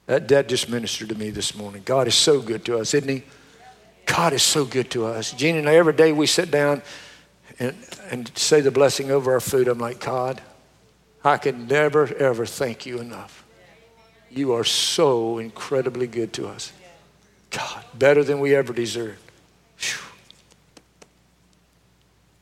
[0.08, 1.82] That, that just ministered to me this morning.
[1.84, 3.22] God is so good to us, isn't He?
[4.06, 5.32] God is so good to us.
[5.32, 6.80] Jeannie and I, every day we sit down
[7.58, 7.76] and,
[8.10, 10.40] and say the blessing over our food, I'm like, God,
[11.22, 13.44] I can never, ever thank you enough.
[14.30, 16.72] You are so incredibly good to us.
[17.50, 19.20] God, better than we ever deserved.
[19.78, 20.00] Whew.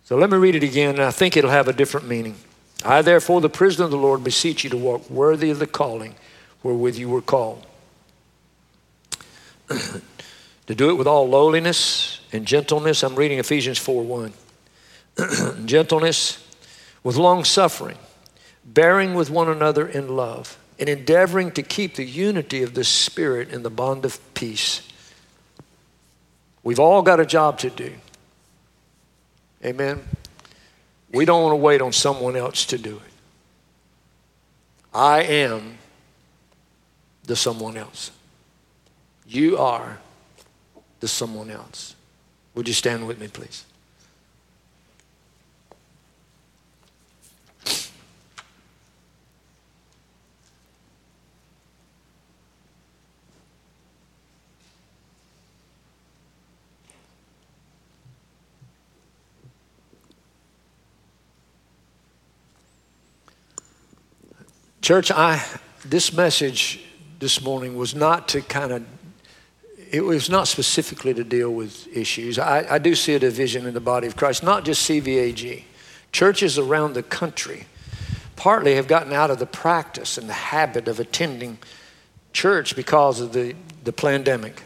[0.05, 2.37] So let me read it again, and I think it'll have a different meaning.
[2.85, 6.15] I, therefore, the prisoner of the Lord, beseech you to walk worthy of the calling
[6.63, 7.67] wherewith you were called.
[9.69, 13.03] to do it with all lowliness and gentleness.
[13.03, 14.33] I'm reading Ephesians 4 1.
[15.67, 16.45] gentleness
[17.03, 17.99] with long suffering,
[18.65, 23.51] bearing with one another in love, and endeavoring to keep the unity of the Spirit
[23.51, 24.87] in the bond of peace.
[26.63, 27.93] We've all got a job to do.
[29.65, 30.03] Amen.
[31.13, 33.13] We don't want to wait on someone else to do it.
[34.93, 35.79] I am
[37.27, 38.11] the someone else.
[39.27, 39.99] You are
[41.01, 41.95] the someone else.
[42.55, 43.65] Would you stand with me, please?
[64.81, 65.45] Church, I
[65.85, 66.86] this message
[67.19, 68.87] this morning was not to kind of,
[69.91, 72.39] it was not specifically to deal with issues.
[72.39, 75.65] I, I do see a division in the body of Christ, not just CVAG.
[76.13, 77.67] Churches around the country
[78.37, 81.59] partly have gotten out of the practice and the habit of attending
[82.33, 83.55] church because of the,
[83.85, 84.63] the pandemic.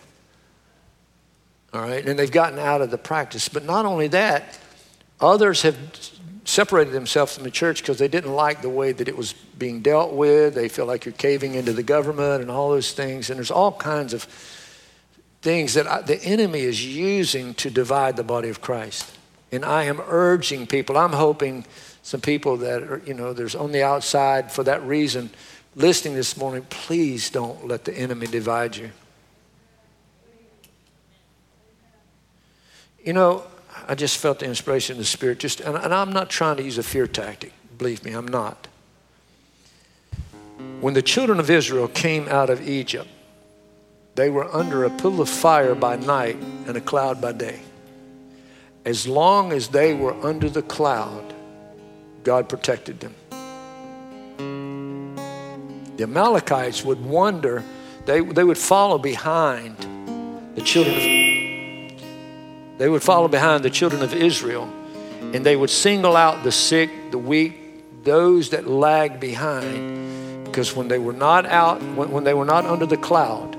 [1.72, 3.48] All right, and they've gotten out of the practice.
[3.48, 4.59] But not only that,
[5.20, 5.76] others have
[6.51, 9.80] separated themselves from the church because they didn't like the way that it was being
[9.80, 10.55] dealt with.
[10.55, 13.30] They feel like you're caving into the government and all those things.
[13.30, 14.24] And there's all kinds of
[15.42, 19.16] things that the enemy is using to divide the body of Christ.
[19.53, 21.64] And I am urging people, I'm hoping
[22.03, 25.30] some people that are, you know, there's on the outside for that reason
[25.76, 28.90] listening this morning, please don't let the enemy divide you.
[33.05, 33.44] You know,
[33.89, 35.39] I just felt the inspiration of the Spirit.
[35.39, 37.53] Just, and, and I'm not trying to use a fear tactic.
[37.78, 38.68] Believe me, I'm not.
[40.81, 43.09] When the children of Israel came out of Egypt,
[44.14, 47.61] they were under a pillar of fire by night and a cloud by day.
[48.85, 51.35] As long as they were under the cloud,
[52.24, 53.14] God protected them.
[55.97, 57.62] The Amalekites would wonder,
[58.07, 59.76] they, they would follow behind
[60.55, 61.03] the children of
[62.81, 64.64] they would follow behind the children of Israel
[65.35, 67.53] and they would single out the sick, the weak,
[68.05, 70.47] those that lagged behind.
[70.47, 73.55] Because when they were not out, when, when they were not under the cloud,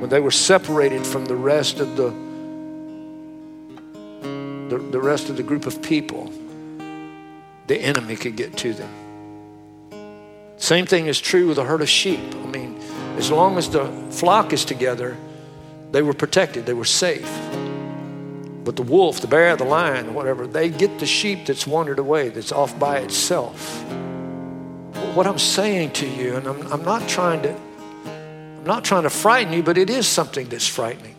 [0.00, 2.10] when they were separated from the rest of the,
[4.68, 6.30] the, the rest of the group of people,
[7.68, 8.90] the enemy could get to them.
[10.58, 12.20] Same thing is true with a herd of sheep.
[12.20, 12.78] I mean,
[13.16, 15.16] as long as the flock is together,
[15.90, 17.47] they were protected, they were safe.
[18.68, 22.28] But the wolf, the bear, the lion, whatever, they get the sheep that's wandered away,
[22.28, 23.82] that's off by itself.
[25.14, 27.56] what I'm saying to you, and I'm, I'm not trying to,
[28.04, 31.14] I'm not trying to frighten you, but it is something that's frightening.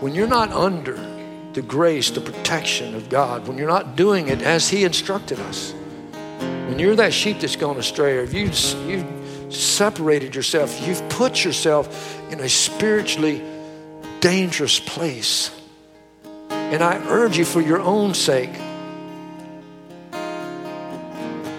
[0.00, 0.96] When you're not under
[1.54, 5.72] the grace, the protection of God, when you're not doing it as He instructed us,
[6.68, 8.50] when you're that sheep that's gone astray, or if you,
[8.86, 13.42] you've separated yourself, you've put yourself in a spiritually
[14.20, 15.57] dangerous place.
[16.70, 18.52] And I urge you for your own sake,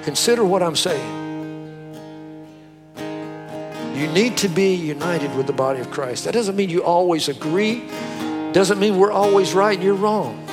[0.03, 1.17] consider what I'm saying.
[3.95, 6.25] You need to be united with the body of Christ.
[6.25, 7.83] That doesn't mean you always agree.
[8.53, 10.45] Doesn't mean we're always right and you're wrong.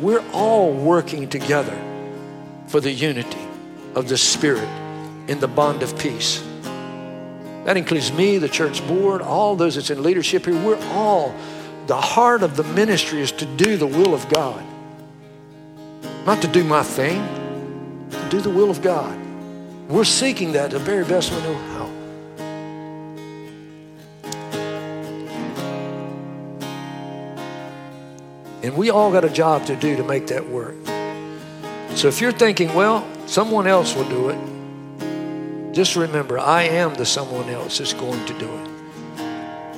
[0.00, 1.76] We're all working together
[2.68, 3.46] for the unity
[3.94, 4.68] of the Spirit
[5.28, 6.42] in the bond of peace.
[7.64, 10.54] That includes me, the church board, all those that's in leadership here.
[10.64, 11.34] We're all,
[11.86, 14.64] the heart of the ministry is to do the will of God.
[16.24, 17.22] Not to do my thing,
[18.10, 19.16] to do the will of God.
[19.88, 21.86] We're seeking that the very best we know how.
[28.64, 30.74] And we all got a job to do to make that work.
[31.94, 37.06] So if you're thinking, well, someone else will do it, just remember, I am the
[37.06, 38.75] someone else that's going to do it.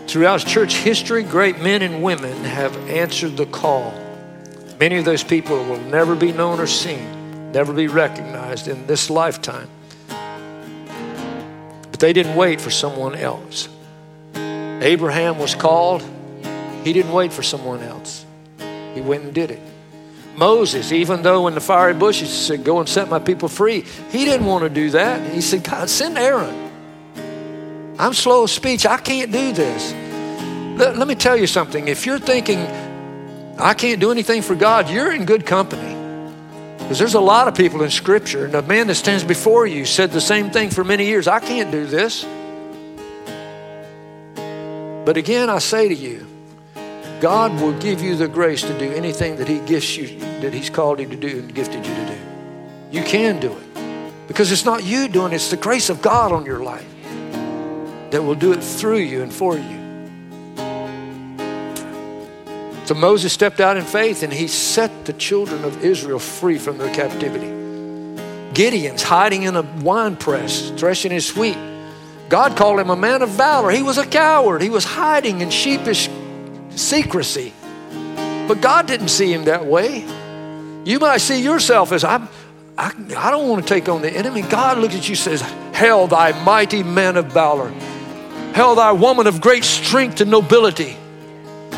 [0.09, 3.93] Throughout church history, great men and women have answered the call.
[4.81, 9.11] Many of those people will never be known or seen, never be recognized in this
[9.11, 9.69] lifetime.
[11.91, 13.69] But they didn't wait for someone else.
[14.35, 16.03] Abraham was called,
[16.85, 18.25] he didn't wait for someone else.
[18.95, 19.61] He went and did it.
[20.37, 23.85] Moses, even though in the fiery bushes he said, Go and set my people free,
[24.11, 25.35] he didn't want to do that.
[25.35, 26.68] He said, God, send Aaron.
[27.99, 28.87] I'm slow of speech.
[28.87, 29.93] I can't do this.
[30.79, 31.89] Let, let me tell you something.
[31.89, 32.61] If you're thinking,
[33.59, 35.97] I can't do anything for God, you're in good company.
[36.79, 39.85] Because there's a lot of people in Scripture, and the man that stands before you
[39.85, 42.25] said the same thing for many years I can't do this.
[45.05, 46.25] But again, I say to you,
[47.21, 50.71] God will give you the grace to do anything that He gifts you, that He's
[50.71, 52.19] called you to do and gifted you to do.
[52.93, 54.29] You can do it.
[54.29, 56.87] Because it's not you doing it, it's the grace of God on your life
[58.11, 59.79] that will do it through you and for you.
[62.87, 66.79] So Moses stepped out in faith and he set the children of Israel free from
[66.79, 67.55] their captivity.
[68.55, 71.59] Gideon's hiding in a wine press, threshing his wheat.
[72.31, 73.71] God called him a man of valor.
[73.71, 74.63] He was a coward.
[74.63, 76.09] He was hiding in sheepish
[76.71, 77.53] secrecy.
[78.49, 80.07] But God didn't see him that way.
[80.85, 82.29] You might see yourself as I'm,
[82.79, 82.87] I,
[83.17, 84.41] I don't want to take on the enemy.
[84.41, 85.43] God looks at you and says,
[85.75, 87.71] Hail, thy mighty man of valor.
[88.55, 90.97] Hail, thy woman of great strength and nobility.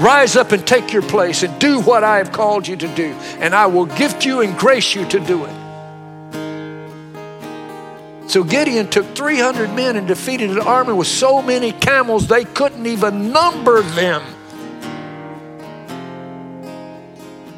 [0.01, 3.13] Rise up and take your place and do what I have called you to do,
[3.39, 5.61] and I will gift you and grace you to do it.
[8.31, 12.87] So Gideon took 300 men and defeated an army with so many camels they couldn't
[12.87, 14.23] even number them.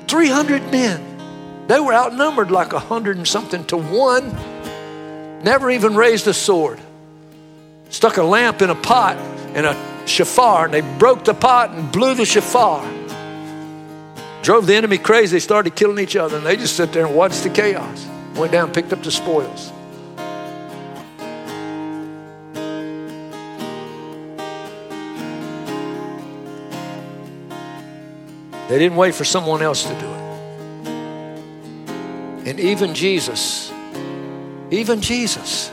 [0.09, 1.67] 300 men.
[1.69, 4.35] They were outnumbered like a hundred and something to one.
[5.45, 6.81] Never even raised a sword.
[7.93, 9.17] Stuck a lamp in a pot
[9.55, 12.83] and a shofar, and they broke the pot and blew the shofar.
[14.43, 15.37] Drove the enemy crazy.
[15.37, 18.07] They started killing each other, and they just sit there and watched the chaos.
[18.35, 19.71] Went down, picked up the spoils.
[28.69, 30.23] They didn't wait for someone else to do it.
[32.49, 33.71] And even Jesus,
[34.71, 35.71] even Jesus,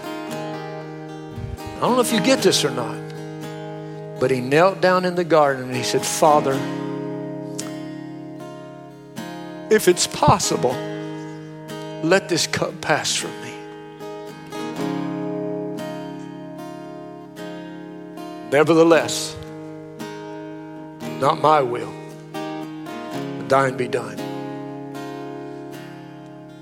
[1.80, 5.23] I don't know if you get this or not, but he knelt down in the
[5.23, 6.51] garden and he said, Father,
[9.69, 10.73] if it's possible,
[12.03, 13.53] let this cup pass from me.
[18.51, 19.38] Nevertheless,
[21.22, 21.93] not my will,
[22.34, 24.18] but thine be done.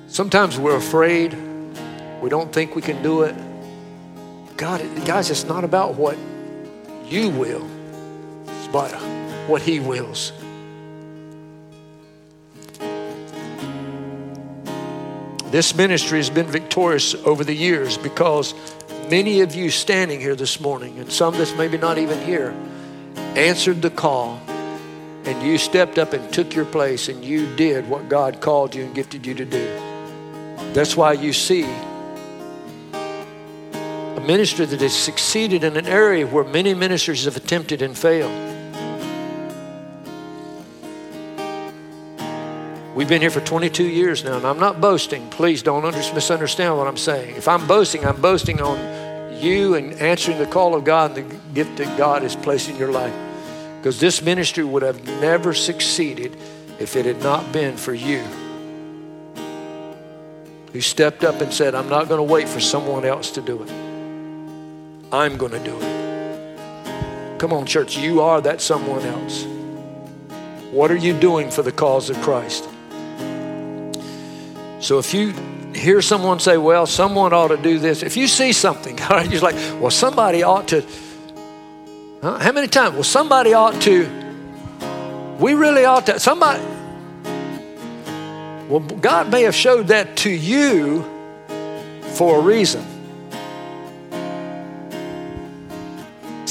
[0.09, 1.35] Sometimes we're afraid.
[2.21, 3.33] We don't think we can do it.
[4.57, 6.17] God, guys, it's not about what
[7.05, 7.65] you will,
[8.71, 8.91] but
[9.47, 10.33] what He wills.
[15.51, 18.55] This ministry has been victorious over the years because
[19.09, 22.53] many of you standing here this morning, and some that's maybe not even here,
[23.35, 24.41] answered the call
[25.25, 28.85] and you stepped up and took your place and you did what God called you
[28.85, 29.65] and gifted you to do.
[30.73, 31.65] That's why you see
[34.27, 38.29] minister that has succeeded in an area where many ministers have attempted and failed.
[42.93, 45.29] We've been here for 22 years now, and I'm not boasting.
[45.29, 45.83] Please don't
[46.13, 47.35] misunderstand what I'm saying.
[47.37, 48.77] If I'm boasting, I'm boasting on
[49.41, 52.75] you and answering the call of God and the gift that God has placed in
[52.75, 53.13] your life.
[53.77, 56.35] Because this ministry would have never succeeded
[56.79, 58.23] if it had not been for you
[60.73, 63.63] who stepped up and said, I'm not going to wait for someone else to do
[63.63, 63.86] it.
[65.11, 67.39] I'm going to do it.
[67.39, 69.45] Come on, church, you are that someone else.
[70.71, 72.67] What are you doing for the cause of Christ?
[74.79, 75.31] So if you
[75.73, 78.97] hear someone say, well, someone ought to do this, if you see something,
[79.29, 80.85] you're like, well, somebody ought to.
[82.21, 82.39] Huh?
[82.39, 82.95] How many times?
[82.95, 84.09] Well, somebody ought to.
[85.39, 86.19] We really ought to.
[86.19, 86.63] Somebody.
[88.67, 91.03] Well, God may have showed that to you
[92.15, 92.96] for a reason.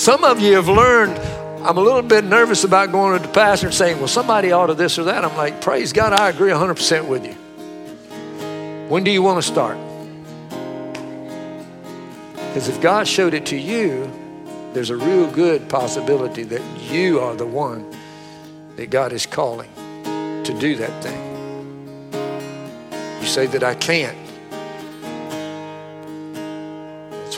[0.07, 1.19] Some of you have learned,
[1.67, 4.69] I'm a little bit nervous about going to the pastor and saying, well, somebody ought
[4.69, 5.25] to this or that.
[5.25, 7.33] I'm like, praise God, I agree 100% with you.
[8.89, 9.77] When do you want to start?
[12.37, 14.09] Because if God showed it to you,
[14.75, 17.93] there's a real good possibility that you are the one
[18.77, 19.73] that God is calling
[20.05, 21.21] to do that thing.
[23.21, 24.17] You say that I can't.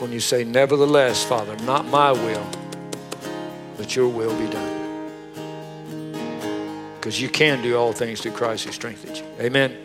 [0.01, 2.47] When you say, Nevertheless, Father, not my will,
[3.77, 4.79] but your will be done.
[6.95, 9.27] Because you can do all things through Christ who strengthens you.
[9.41, 9.77] Amen.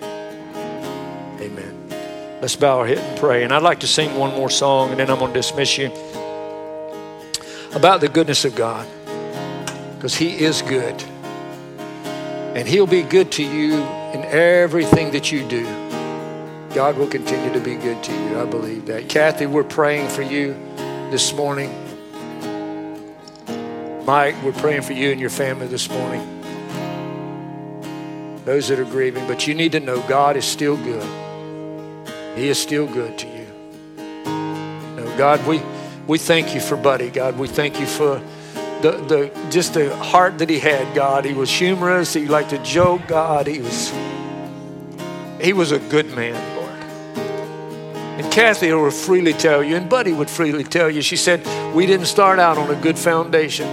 [1.40, 1.88] Amen.
[2.42, 3.44] Let's bow our head and pray.
[3.44, 5.88] And I'd like to sing one more song, and then I'm going to dismiss you
[7.74, 8.88] about the goodness of God.
[9.96, 11.02] Because He is good.
[12.56, 13.76] And He'll be good to you
[14.14, 15.83] in everything that you do.
[16.74, 18.40] God will continue to be good to you.
[18.40, 19.08] I believe that.
[19.08, 20.54] Kathy, we're praying for you
[21.12, 21.70] this morning.
[24.06, 26.22] Mike, we're praying for you and your family this morning.
[28.44, 31.08] Those that are grieving, but you need to know God is still good.
[32.36, 33.48] He is still good to you.
[33.96, 35.62] No, God, we,
[36.08, 37.38] we thank you for Buddy, God.
[37.38, 38.20] We thank you for
[38.82, 41.24] the, the just the heart that he had, God.
[41.24, 42.14] He was humorous.
[42.14, 43.48] He liked to joke, God.
[43.48, 43.94] He was
[45.40, 46.53] he was a good man.
[48.34, 51.46] Kathy will freely tell you, and Buddy would freely tell you, she said,
[51.76, 53.68] We didn't start out on a good foundation.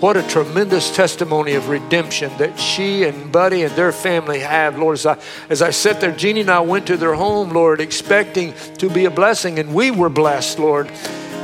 [0.00, 4.94] What a tremendous testimony of redemption that she and Buddy and their family have, Lord.
[4.94, 5.18] As I,
[5.48, 9.04] as I sat there, Jeannie and I went to their home, Lord, expecting to be
[9.04, 10.88] a blessing, and we were blessed, Lord,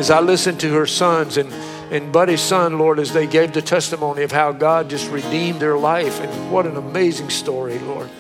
[0.01, 1.53] as I listened to her sons and,
[1.93, 5.79] and Buddy's son, Lord, as they gave the testimony of how God just redeemed their
[5.79, 6.21] life.
[6.21, 8.11] And what an amazing story, Lord.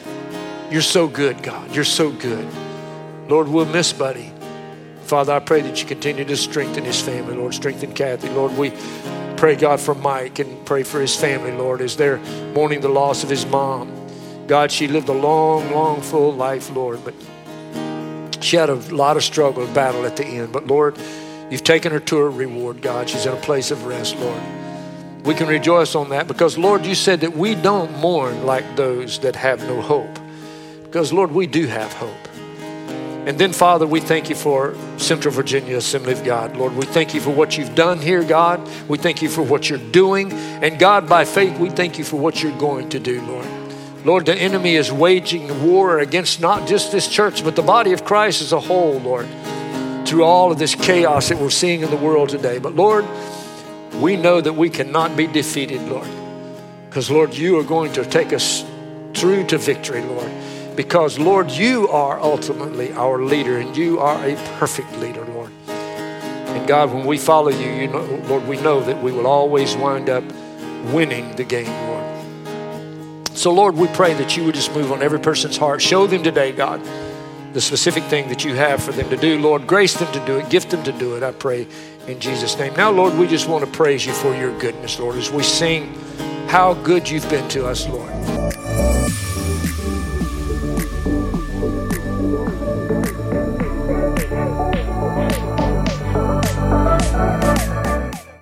[0.70, 1.74] You're so good, God.
[1.74, 2.47] You're so good.
[3.28, 4.35] Lord, we'll miss Buddy.
[5.06, 7.54] Father, I pray that you continue to strengthen his family, Lord.
[7.54, 8.28] Strengthen Kathy.
[8.28, 8.72] Lord, we
[9.36, 12.18] pray, God, for Mike and pray for his family, Lord, as they're
[12.54, 13.92] mourning the loss of his mom.
[14.48, 17.14] God, she lived a long, long, full life, Lord, but
[18.42, 20.52] she had a lot of struggle and battle at the end.
[20.52, 20.98] But Lord,
[21.50, 23.08] you've taken her to her reward, God.
[23.08, 24.42] She's in a place of rest, Lord.
[25.24, 29.20] We can rejoice on that because, Lord, you said that we don't mourn like those
[29.20, 30.18] that have no hope.
[30.82, 32.26] Because, Lord, we do have hope.
[33.27, 36.57] And then, Father, we thank you for Central Virginia Assembly of God.
[36.57, 38.61] Lord, we thank you for what you've done here, God.
[38.86, 40.32] We thank you for what you're doing.
[40.32, 43.48] And God, by faith, we thank you for what you're going to do, Lord.
[44.05, 48.05] Lord, the enemy is waging war against not just this church, but the body of
[48.05, 49.27] Christ as a whole, Lord,
[50.07, 52.59] through all of this chaos that we're seeing in the world today.
[52.59, 53.05] But Lord,
[53.94, 56.07] we know that we cannot be defeated, Lord,
[56.89, 58.65] because, Lord, you are going to take us
[59.15, 60.31] through to victory, Lord
[60.77, 65.51] because, Lord, you are ultimately our leader and you are a perfect leader, Lord.
[65.69, 69.74] And God, when we follow you, you know, Lord, we know that we will always
[69.77, 70.24] wind up
[70.93, 71.97] winning the game, Lord.
[73.36, 75.82] So, Lord, we pray that you would just move on every person's heart.
[75.82, 76.81] Show them today, God,
[77.53, 79.39] the specific thing that you have for them to do.
[79.39, 81.66] Lord, grace them to do it, gift them to do it, I pray
[82.07, 82.74] in Jesus' name.
[82.74, 85.94] Now, Lord, we just want to praise you for your goodness, Lord, as we sing
[86.48, 88.12] how good you've been to us, Lord.